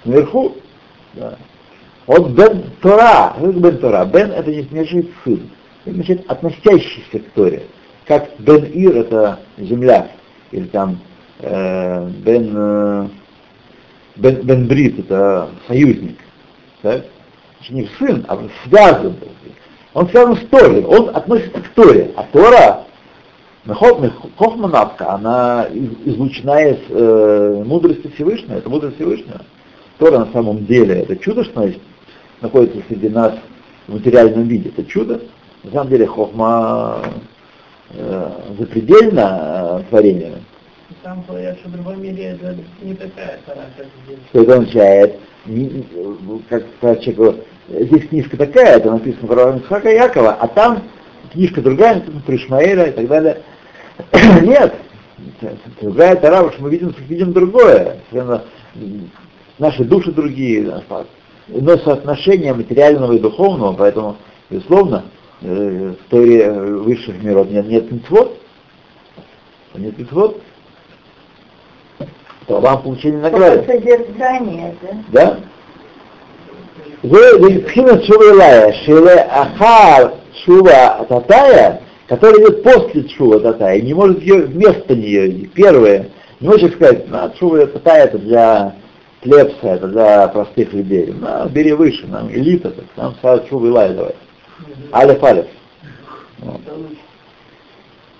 наверху. 0.05 0.53
Да. 1.13 1.37
Вот 2.07 2.31
Бен 2.31 2.63
Тора, 2.81 3.35
что 3.37 3.51
Бен 3.51 3.77
Тора? 3.77 4.05
Бен 4.05 4.31
это 4.31 4.51
не 4.51 4.61
значит 4.63 5.07
сын, 5.23 5.49
это 5.85 5.95
значит 5.95 6.25
относящийся 6.27 7.19
к 7.19 7.31
Торе. 7.35 7.63
Как 8.05 8.29
Бен 8.39 8.65
Ир 8.65 8.97
это 8.97 9.39
земля, 9.57 10.09
или 10.51 10.65
там 10.65 10.99
Бен, 11.43 12.53
э, 12.55 13.07
Бен, 14.15 14.35
Бен 14.43 14.67
Брит 14.67 14.99
это 14.99 15.49
союзник. 15.67 16.17
Так? 16.81 17.05
не 17.69 17.87
сын, 17.97 18.25
а 18.27 18.37
связан. 18.67 19.15
Он 19.93 20.09
связан 20.09 20.35
с 20.37 20.45
Торой, 20.49 20.83
он 20.83 21.15
относится 21.15 21.61
к 21.61 21.67
Торе. 21.69 22.11
А 22.15 22.23
Тора, 22.31 22.83
Хохманавка, 24.37 25.11
она 25.13 25.67
излучена 26.05 26.71
из 26.71 26.79
э, 26.89 27.63
мудрости 27.65 28.07
Всевышнего, 28.15 28.57
это 28.57 28.69
мудрость 28.69 28.95
Всевышнего. 28.95 29.41
Тора 29.99 30.19
на 30.19 30.31
самом 30.33 30.65
деле 30.65 31.01
это 31.01 31.15
чудо, 31.17 31.43
что 31.43 31.71
находится 32.41 32.79
среди 32.87 33.09
нас 33.09 33.35
в 33.87 33.93
материальном 33.93 34.47
виде. 34.47 34.69
Это 34.69 34.83
чудо. 34.85 35.21
На 35.63 35.71
самом 35.71 35.89
деле 35.89 36.07
Хохма 36.07 37.03
э, 37.91 38.31
запредельно 38.57 39.79
э, 39.79 39.83
творение. 39.89 40.33
Там 41.03 41.21
говорят, 41.27 41.59
что 41.59 41.67
в 41.67 41.73
другом 41.73 42.01
мире 42.01 42.23
это 42.27 42.55
не 42.81 42.93
такая 42.93 43.37
Тора, 43.45 43.65
как 43.75 43.87
здесь. 44.05 44.19
Что 44.29 44.41
это 44.41 44.53
означает? 44.53 45.19
Как 46.47 46.63
сказать 46.77 47.03
человеку, 47.03 47.39
здесь 47.67 48.07
книжка 48.07 48.37
такая, 48.37 48.77
это 48.77 48.89
написано 48.89 49.27
про 49.27 49.57
Исхака 49.57 49.89
Якова, 49.89 50.31
а 50.31 50.47
там 50.47 50.83
книжка 51.33 51.61
другая, 51.61 51.95
написано 51.95 52.21
про 52.21 52.35
Ишмаэля 52.37 52.85
и 52.85 52.91
так 52.91 53.07
далее. 53.09 53.41
Нет, 54.43 54.75
другая 55.81 56.15
Тора, 56.15 56.37
потому 56.37 56.53
что 56.53 56.63
мы 56.63 56.69
видим, 56.69 56.95
видим 57.09 57.33
другое. 57.33 57.97
Наши 59.59 59.83
души 59.83 60.13
другие, 60.13 60.83
иное 61.49 61.77
соотношение 61.79 62.53
материального 62.53 63.11
и 63.11 63.19
духовного, 63.19 63.73
поэтому, 63.73 64.15
безусловно, 64.49 65.03
э, 65.41 65.95
в 65.99 66.09
Торе 66.09 66.43
э, 66.43 66.75
высших 66.77 67.21
миров 67.21 67.49
нет, 67.49 67.67
нет 67.67 67.91
митцвот, 67.91 68.39
нет 69.75 69.97
митцвот, 69.97 70.41
то 72.47 72.59
вам 72.59 72.83
получили 72.83 73.15
награду. 73.15 73.63
содержание, 73.65 74.75
да? 74.81 74.97
Да? 75.11 75.39
Пхина 77.03 78.01
Чувелая, 78.01 78.73
Шиле 78.85 79.27
Ахар 79.29 80.13
Чува 80.45 81.05
Татая, 81.07 81.81
который 82.07 82.41
идет 82.41 82.63
после 82.63 83.03
Чува 83.05 83.39
Татая, 83.39 83.81
не 83.81 83.93
может 83.93 84.21
ее 84.21 84.41
вместо 84.43 84.95
нее. 84.95 85.47
Первое, 85.53 86.09
не 86.39 86.47
может 86.47 86.73
сказать, 86.75 87.09
на 87.09 87.29
Чува 87.39 87.65
Татая 87.67 88.05
это 88.05 88.17
для 88.19 88.75
плебса, 89.21 89.75
это 89.75 89.87
для 89.87 90.27
простых 90.29 90.73
людей. 90.73 91.13
На, 91.13 91.45
бери 91.47 91.73
выше, 91.73 92.07
нам 92.07 92.31
элита, 92.31 92.71
так, 92.71 92.85
нам 92.95 93.15
сразу 93.21 93.47
Чува 93.49 93.67
Илая 93.67 93.93
давай. 93.93 94.15
Алиф 94.93 95.23
Алиф. 95.23 95.45
Вот. 96.39 96.61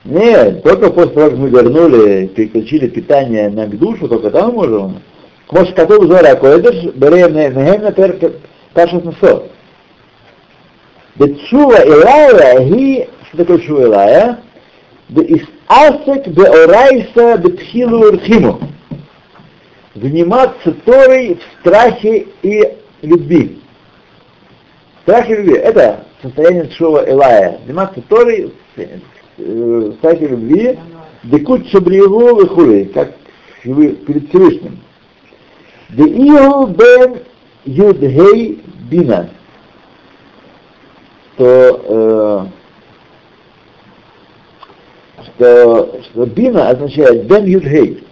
Нет, 0.06 0.64
только 0.64 0.90
после 0.90 1.14
того, 1.14 1.30
как 1.30 1.40
мы 1.40 1.50
вернули, 1.50 2.28
переключили 2.28 2.88
питание 2.88 3.50
на 3.50 3.68
душу, 3.68 4.08
только 4.08 4.30
там 4.32 4.54
можем. 4.54 5.02
Может, 5.50 5.76
коту 5.76 6.06
зора 6.08 6.36
койдыш, 6.36 6.94
берем 6.96 7.36
мехем 7.36 7.84
на 7.84 7.92
першас 7.92 9.04
насот. 9.04 9.52
Бетшува 11.16 11.86
Илая, 11.86 12.60
ги, 12.66 13.08
что 13.28 13.38
такое 13.38 13.60
шува 13.60 13.84
Илая? 13.84 14.40
Асек 15.68 16.28
беорайса 16.28 17.38
бетхилу 17.38 18.12
рхиму. 18.12 18.60
Заниматься 19.96 20.72
Торой 20.86 21.36
в 21.36 21.60
страхе 21.60 22.28
и 22.42 22.78
любви. 23.02 23.62
Страх 25.04 25.30
и 25.30 25.36
любви– 25.36 25.54
это 25.64 26.06
состояние 26.22 26.70
Шува 26.72 27.04
Илая. 27.08 27.60
Заниматься 27.66 28.02
Торой 28.10 28.52
в 28.76 29.23
э, 29.38 29.92
страхе 30.00 30.28
любви, 30.28 30.80
декут 31.24 31.68
шабриеву 31.70 32.42
и 32.72 32.86
как 32.86 33.14
перед 33.64 34.30
Всевышним. 34.30 34.80
Деиу 35.90 36.68
бен 36.68 37.20
юдхей 37.66 38.62
бина, 38.90 39.30
что, 41.36 42.50
э, 45.18 45.26
что, 45.26 46.02
что 46.04 46.26
бина 46.26 46.70
означает 46.70 47.26
бен 47.28 47.46
юдхей. 47.46 48.04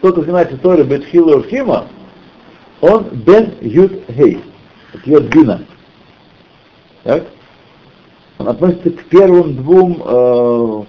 Тот, 0.00 0.12
кто 0.12 0.22
занимается 0.22 0.56
Торой 0.56 0.84
Бетхила 0.84 1.36
Урхима, 1.36 1.86
он 2.80 3.04
бен 3.12 3.54
юдхей. 3.60 4.42
Это 4.92 5.10
йод 5.10 5.24
бина. 5.24 5.64
Так? 7.04 7.24
Он 8.42 8.48
относится 8.48 8.90
к 8.90 9.04
первым 9.04 9.54
двум 9.54 10.02
э, 10.04 10.82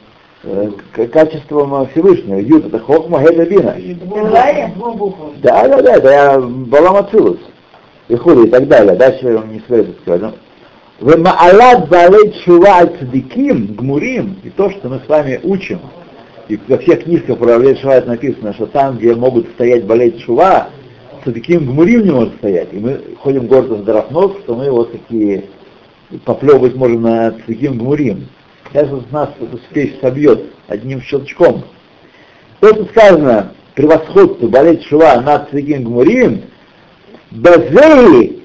э, 0.44 0.72
к- 0.92 1.08
качествам 1.12 1.88
Всевышнего. 1.90 2.40
Юд 2.40 2.66
это 2.66 2.80
хохма, 2.80 3.22
это 3.22 3.46
бина. 3.46 3.76
Да, 5.44 5.68
да, 5.68 5.82
да, 5.82 5.96
это 5.98 6.10
я 6.10 6.40
Балам 6.40 6.96
Ацилус. 6.98 7.38
И 8.08 8.16
хули 8.16 8.48
и 8.48 8.50
так 8.50 8.68
далее. 8.68 8.96
Дальше 8.96 9.28
я 9.28 9.38
вам 9.38 9.54
не 9.54 9.62
следует 9.68 10.00
сказать. 10.02 10.34
В 11.00 11.16
Маалат 11.16 11.90
Балей 11.90 12.34
Чува 12.44 12.88
Цадиким, 12.88 13.76
Гмурим, 13.76 14.38
и 14.44 14.50
то, 14.50 14.72
что 14.72 14.90
мы 14.90 15.00
с 15.06 15.08
вами 15.08 15.40
учим, 15.44 15.80
и 16.48 16.60
во 16.68 16.78
всех 16.80 17.04
книжках 17.04 17.38
про 17.38 17.60
Балей 17.60 17.76
Чува 17.76 18.02
написано, 18.02 18.54
что 18.54 18.66
там, 18.66 18.98
где 18.98 19.14
могут 19.14 19.48
стоять 19.50 19.86
Балей 19.86 20.18
Чува, 20.20 20.70
Цадиким 21.24 21.68
Гмурим 21.68 22.04
не 22.04 22.12
может 22.12 22.36
стоять. 22.36 22.70
И 22.74 22.80
мы 22.80 23.00
ходим 23.20 23.46
гордо 23.46 23.76
с 23.78 23.82
Драфнов, 23.82 24.38
что 24.44 24.56
мы 24.56 24.72
вот 24.72 24.92
такие 24.92 25.44
поплевывать 26.26 26.76
можем 26.76 27.02
на 27.02 27.32
Цадиким 27.32 27.78
Гмурим. 27.78 28.28
Сейчас 28.72 28.90
вот 28.90 29.12
нас 29.12 29.30
эту 29.40 29.58
спесь 29.70 30.00
собьет 30.02 30.54
одним 30.68 31.02
щелчком. 31.02 31.64
То, 32.60 32.74
что 32.74 32.86
сказано, 32.86 33.54
превосходство 33.76 34.48
болеть 34.48 34.84
шува 34.86 35.22
над 35.22 35.50
Цвигим 35.50 35.84
Гмурим, 35.84 36.44
Базеи, 37.32 38.42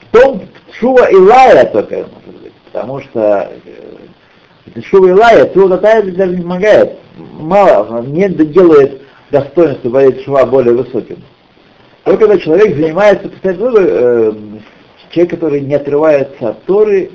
в 0.00 0.16
том 0.16 0.42
шува 0.78 1.10
Илая 1.10 1.66
только, 1.66 1.96
может 1.96 2.42
быть, 2.42 2.52
потому 2.66 3.00
что 3.00 3.52
э, 3.64 4.80
шува 4.82 5.08
Илая, 5.08 5.52
шува 5.52 5.76
Татая 5.76 6.02
даже 6.02 6.36
не 6.36 6.42
помогает, 6.42 6.98
мало, 7.16 8.02
не 8.02 8.28
делает 8.28 9.02
достоинство 9.30 9.88
болеть 9.90 10.24
шува 10.24 10.44
более 10.46 10.74
высоким. 10.74 11.18
Только 12.04 12.26
когда 12.26 12.42
человек 12.42 12.74
занимается, 12.76 13.30
ну, 13.42 13.76
э, 13.76 14.32
человек, 15.12 15.30
который 15.30 15.60
не 15.60 15.74
отрывается 15.74 16.48
от 16.48 16.64
Торы, 16.64 17.10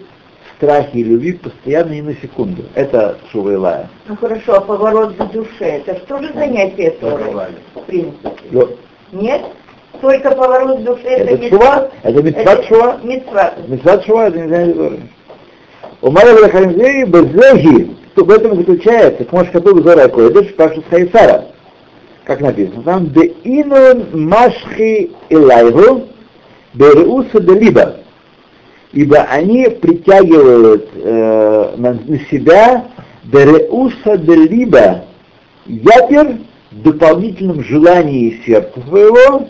в 0.46 0.58
страхе 0.58 1.00
и 1.00 1.04
любви 1.04 1.34
постоянно 1.34 1.94
и 1.94 2.02
на 2.02 2.14
секунду. 2.16 2.64
Это 2.74 3.18
шува 3.32 3.52
Илая. 3.52 3.90
Ну 4.08 4.16
хорошо, 4.16 4.56
а 4.56 4.62
поворот 4.62 5.16
в 5.18 5.32
душе, 5.32 5.66
это 5.86 5.98
что 6.06 6.22
же 6.22 6.32
занятие 6.34 6.92
Торы? 6.92 7.26
В 7.76 7.82
принципе. 7.82 8.32
Но 8.52 8.70
Нет? 9.12 9.42
Только 10.02 10.32
поворот 10.32 10.80
в 10.80 10.84
душе 10.84 11.08
это, 11.08 11.34
Это 11.34 11.50
шува, 11.50 11.92
это 12.04 12.24
митцват 12.24 12.66
шува. 12.66 13.00
Митцва. 13.04 13.54
Митцват 13.68 14.06
шува, 14.06 14.28
это 14.28 14.40
не 14.40 14.48
знаю, 14.48 14.74
Торы. 14.76 15.00
У 16.02 16.12
Мария 16.12 16.50
Хамзеи 16.50 17.04
Безеги, 17.06 17.96
что 18.14 18.24
в 18.24 18.30
этом 18.30 18.56
заключается, 18.56 19.26
к 19.26 19.32
может 19.32 19.52
кату 19.52 19.82
Зора 19.82 20.08
Койдыш, 20.08 20.54
Пашус 20.56 20.84
Хайсара. 20.90 21.46
Как 22.26 22.42
написано 22.42 22.84
там, 22.84 23.08
де 23.08 23.34
инун 23.44 24.28
машхи 24.28 25.12
илайгу, 25.30 26.08
беруса 26.74 27.40
де 27.40 27.54
либа. 27.54 27.96
Ибо 28.94 29.18
они 29.30 29.68
притягивают 29.70 30.90
э, 30.96 31.74
на, 31.78 31.94
на 31.94 32.20
себя 32.32 32.86
береуса 33.24 34.18
де 34.18 34.36
либа, 34.36 35.04
ятер 35.66 36.38
в 36.72 36.82
дополнительном 36.82 37.64
желании 37.64 38.42
сердца 38.46 38.80
своего, 38.88 39.48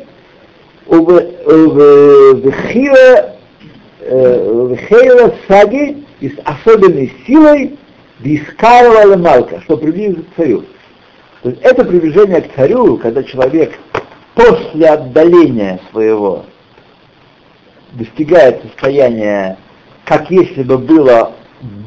Вехила 4.08 5.34
саги 5.48 6.04
и 6.22 6.30
с 6.30 6.36
особенной 6.46 7.14
силой 7.26 7.78
Бискарова 8.20 9.18
Малка, 9.18 9.62
что 9.62 9.78
приблизится 9.78 10.24
к 10.24 10.36
царю. 10.38 10.64
То 11.44 11.50
есть 11.50 11.62
это 11.62 11.84
приближение 11.86 12.42
к 12.42 12.56
царю, 12.56 12.98
когда 12.98 13.24
человек 13.24 13.74
после 14.34 14.88
отдаления 14.88 15.80
своего 15.92 16.46
достигает 17.94 18.62
состояния, 18.62 19.58
как 20.06 20.30
если 20.32 20.64
бы 20.64 20.78
было 20.78 21.34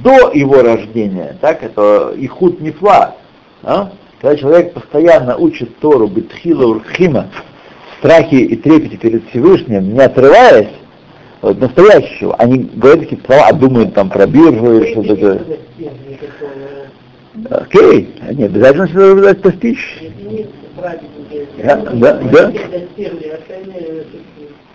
до 0.02 0.30
его 0.32 0.62
рождения, 0.62 1.36
так, 1.40 1.62
это 1.62 2.12
ихуд 2.16 2.60
нефла, 2.60 3.16
а? 3.62 3.92
когда 4.20 4.36
человек 4.36 4.72
постоянно 4.72 5.36
учит 5.36 5.78
Тору 5.78 6.06
Бетхила 6.08 6.66
Урхима, 6.66 7.30
в 7.94 7.98
страхе 7.98 8.38
и 8.38 8.56
трепете 8.56 8.96
перед 8.96 9.28
Всевышним, 9.28 9.94
не 9.94 10.00
отрываясь 10.00 10.70
от 11.42 11.58
настоящего, 11.58 12.34
они 12.36 12.70
говорят 12.74 13.00
такие 13.00 13.20
слова, 13.24 13.46
а 13.48 13.52
думают 13.52 13.94
там 13.94 14.10
про 14.10 14.26
биржу 14.26 14.80
или 14.80 14.92
что-то 14.92 15.14
такое. 15.14 15.40
Окей, 17.48 18.14
не 18.32 18.44
обязательно 18.44 18.86
всегда 18.86 19.12
обязательно 19.12 19.42
постичь. 19.42 19.98
Да, 21.62 21.76
да, 21.76 22.14
да. 22.14 22.52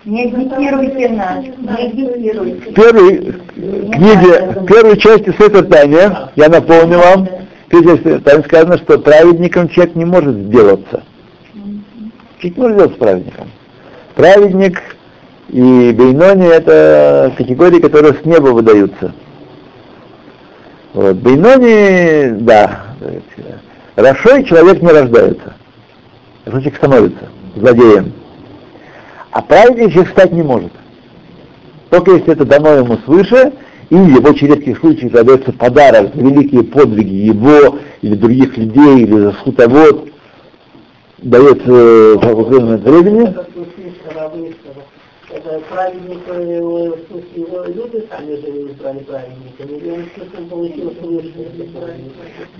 Не. 0.06 0.28
В 0.28 0.48
первой 2.74 3.34
книге, 3.90 4.60
в 4.60 4.66
первой 4.66 4.96
части 4.98 5.32
Света 5.32 5.64
Таня, 5.64 6.30
я 6.36 6.48
напомню 6.48 6.98
вам, 6.98 7.28
в 7.66 7.70
первой 7.70 8.20
Таня 8.20 8.44
сказано, 8.44 8.78
что 8.78 9.00
праведником 9.00 9.68
человек 9.68 9.96
не 9.96 10.04
может 10.04 10.36
сделаться. 10.36 11.02
Человек 12.38 12.56
не 12.56 12.62
может 12.62 12.76
сделаться 12.76 12.98
праведником. 12.98 13.50
Праведник 14.14 14.80
И 15.48 15.92
Бейнони 15.92 16.46
это 16.46 17.32
категории, 17.36 17.80
которые 17.80 18.14
с 18.14 18.24
неба 18.24 18.48
выдаются. 18.48 19.12
Вот. 20.94 21.16
Бейнони, 21.16 22.38
да, 22.42 22.86
Рашой 23.96 24.44
человек 24.44 24.80
не 24.82 24.88
рождается. 24.88 25.54
Рашойчик 26.44 26.76
становится 26.76 27.28
злодеем. 27.56 28.12
А 29.36 29.42
праведник 29.42 29.92
человек 29.92 30.12
стать 30.12 30.32
не 30.32 30.42
может. 30.42 30.72
Только 31.90 32.12
если 32.12 32.32
это 32.32 32.46
дано 32.46 32.70
ему 32.70 32.96
свыше, 33.04 33.52
или 33.90 34.18
в 34.18 34.24
очень 34.24 34.46
редких 34.46 34.78
случаях 34.78 35.12
дается 35.12 35.52
подарок 35.52 36.14
за 36.14 36.22
великие 36.22 36.64
подвиги 36.64 37.12
его 37.12 37.78
или 38.00 38.14
других 38.14 38.56
людей, 38.56 39.02
или 39.02 39.12
за 39.12 39.32
скутовод, 39.32 40.08
дается 41.18 41.70
в 41.70 42.24
определенное 42.24 42.78
времени. 42.78 43.34
Праведник, 45.68 46.18
э, 46.28 46.92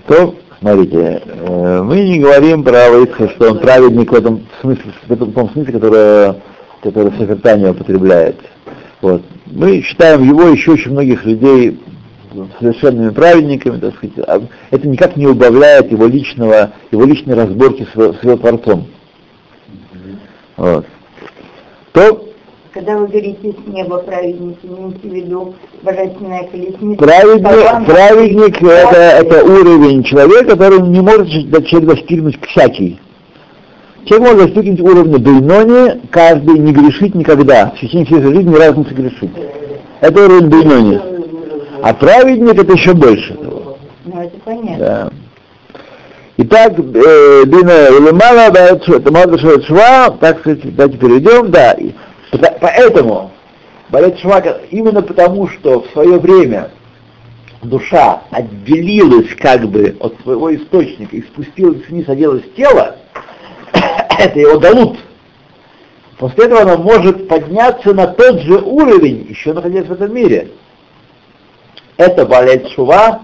То, 0.07 0.35
смотрите, 0.59 1.21
э, 1.25 1.81
мы 1.81 2.01
не 2.01 2.19
говорим 2.19 2.63
про 2.63 2.87
Ицха, 3.01 3.29
что 3.29 3.51
он 3.51 3.59
праведник 3.59 4.11
в 4.11 4.15
этом 4.15 4.45
смысле, 4.61 4.93
в 5.07 5.33
том 5.33 5.49
смысле, 5.49 5.79
который, 6.91 7.11
Сефертания 7.17 7.71
употребляет. 7.71 8.37
Вот. 9.01 9.21
Мы 9.45 9.81
считаем 9.81 10.23
его 10.23 10.43
еще 10.43 10.71
очень 10.71 10.91
многих 10.91 11.25
людей 11.25 11.79
совершенными 12.59 13.09
праведниками, 13.09 13.79
так 13.79 13.95
сказать, 13.95 14.17
а 14.27 14.41
это 14.71 14.87
никак 14.87 15.15
не 15.15 15.27
убавляет 15.27 15.91
его 15.91 16.05
личного, 16.05 16.71
его 16.91 17.05
личной 17.05 17.35
разборки 17.35 17.87
с, 17.93 17.95
с 17.95 18.23
его 18.23 18.37
Творцом. 18.37 18.87
Вот. 20.55 20.85
То 21.93 22.27
Когда 22.73 22.97
вы 22.97 23.07
говорите 23.07 23.53
с 23.53 23.67
неба 23.67 23.99
праведники, 23.99 24.65
имеете 24.65 24.99
в 25.07 25.13
виду 25.13 25.55
божественная 25.81 26.43
колесница? 26.47 27.03
праведник, 27.03 27.85
праведник 27.87 28.61
это, 28.61 28.97
это 28.97 29.43
уровень 29.43 30.03
человека, 30.03 30.51
который 30.51 30.81
не 30.81 31.01
может 31.01 31.49
достигнуть 31.49 32.37
всякий. 32.47 32.99
Человек 34.07 34.29
может 34.29 34.53
достигнуть 34.53 34.79
уровня 34.79 35.17
Бейнони, 35.17 36.01
каждый 36.11 36.59
не 36.59 36.71
грешит 36.71 37.13
никогда, 37.13 37.71
в 37.71 37.79
течение 37.79 38.05
всей 38.05 38.21
своей 38.21 38.35
жизни 38.35 38.51
ни 38.51 38.55
разу 38.55 38.79
не 38.79 38.85
согрешит. 38.85 39.31
Это 39.99 40.25
уровень 40.25 40.47
Бейнони. 40.47 41.01
А 41.83 41.93
праведник 41.93 42.57
это 42.57 42.71
еще 42.71 42.93
больше 42.93 43.33
того. 43.33 43.77
Ну, 44.05 44.21
это 44.21 44.39
понятно. 44.45 44.77
Да. 44.77 45.09
Итак, 46.37 46.73
э, 46.79 47.43
Бина 47.45 47.89
Улемала, 47.97 48.49
это 48.55 49.11
Мадраша 49.11 49.61
Шва, 49.63 50.15
так 50.21 50.39
сказать, 50.39 50.59
давайте 50.75 50.97
перейдем, 50.97 51.51
да. 51.51 51.75
Поэтому, 52.61 53.31
Балет 53.89 54.19
Шва, 54.19 54.39
именно 54.71 55.01
потому, 55.01 55.49
что 55.49 55.81
в 55.81 55.87
свое 55.91 56.17
время 56.17 56.69
душа 57.61 58.21
отделилась 58.31 59.35
как 59.37 59.67
бы 59.67 59.97
от 59.99 60.15
своего 60.23 60.55
источника 60.55 61.15
и 61.15 61.23
спустилась 61.23 61.85
вниз, 61.89 62.07
оделась 62.07 62.43
в 62.43 62.55
тело, 62.55 62.95
это 64.17 64.39
его 64.39 64.59
галут. 64.59 64.97
После 66.17 66.45
этого 66.45 66.61
она 66.61 66.77
может 66.77 67.27
подняться 67.27 67.93
на 67.93 68.07
тот 68.07 68.41
же 68.41 68.57
уровень, 68.57 69.27
еще 69.29 69.53
находясь 69.53 69.85
в 69.85 69.93
этом 69.93 70.13
мире. 70.13 70.51
Это 71.97 72.25
балет 72.25 72.67
шува, 72.69 73.23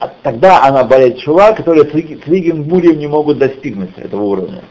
а 0.00 0.08
тогда 0.22 0.64
она 0.64 0.84
балет 0.84 1.18
шува, 1.20 1.52
которые 1.52 1.84
цвигин 1.84 2.64
бурем 2.64 2.98
не 2.98 3.06
могут 3.06 3.38
достигнуть 3.38 3.96
этого 3.96 4.22
уровня. 4.22 4.62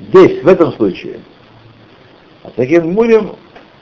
Здесь, 0.00 0.42
в 0.42 0.48
этом 0.48 0.72
случае. 0.72 1.20
А 2.42 2.50
таким 2.54 2.94
бурем, 2.94 3.36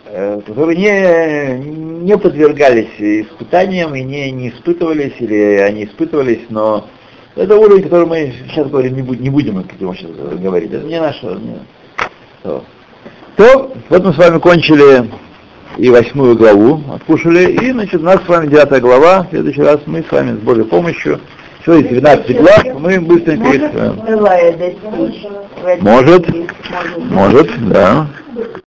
э, 0.07 0.41
которые 0.47 0.77
не, 0.77 2.05
не 2.05 2.19
подвергались 2.19 2.99
испытаниям 2.99 3.95
и 3.95 4.03
не, 4.03 4.31
не 4.33 4.49
испытывались, 4.51 5.15
или 5.19 5.59
они 5.59 5.85
испытывались, 5.85 6.47
но 6.49 6.87
это 7.37 7.57
уровень, 7.57 7.83
который 7.83 8.07
мы 8.07 8.35
сейчас 8.49 8.69
говорим, 8.69 8.97
не, 8.97 9.03
будем, 9.03 9.23
не 9.23 9.31
будем 9.31 9.59
о 9.59 9.95
сейчас 9.95 10.11
говорить. 10.11 10.73
Это 10.73 10.87
не 10.87 11.01
наше. 11.01 11.27
Не... 11.27 11.59
То. 12.43 12.65
То, 13.37 13.73
вот 13.91 14.05
мы 14.05 14.13
с 14.15 14.17
вами 14.17 14.39
кончили 14.39 15.11
и 15.77 15.91
восьмую 15.91 16.37
главу, 16.37 16.81
откушали, 16.95 17.53
и, 17.53 17.71
значит, 17.73 18.01
у 18.01 18.05
нас 18.05 18.23
с 18.25 18.29
вами 18.29 18.47
девятая 18.47 18.81
глава, 18.81 19.25
в 19.25 19.29
следующий 19.29 19.61
раз 19.61 19.81
мы 19.85 20.03
с 20.03 20.11
вами 20.11 20.39
с 20.39 20.41
Божьей 20.41 20.65
помощью, 20.65 21.21
все 21.61 21.81
из 21.81 21.89
12 21.89 22.37
глав, 22.39 22.81
мы 22.81 22.99
быстренько 23.01 23.51
их... 23.51 23.63
Может, 25.83 26.31
э? 26.31 26.47
Может. 27.11 27.11
Может, 27.11 27.69
да. 27.69 28.07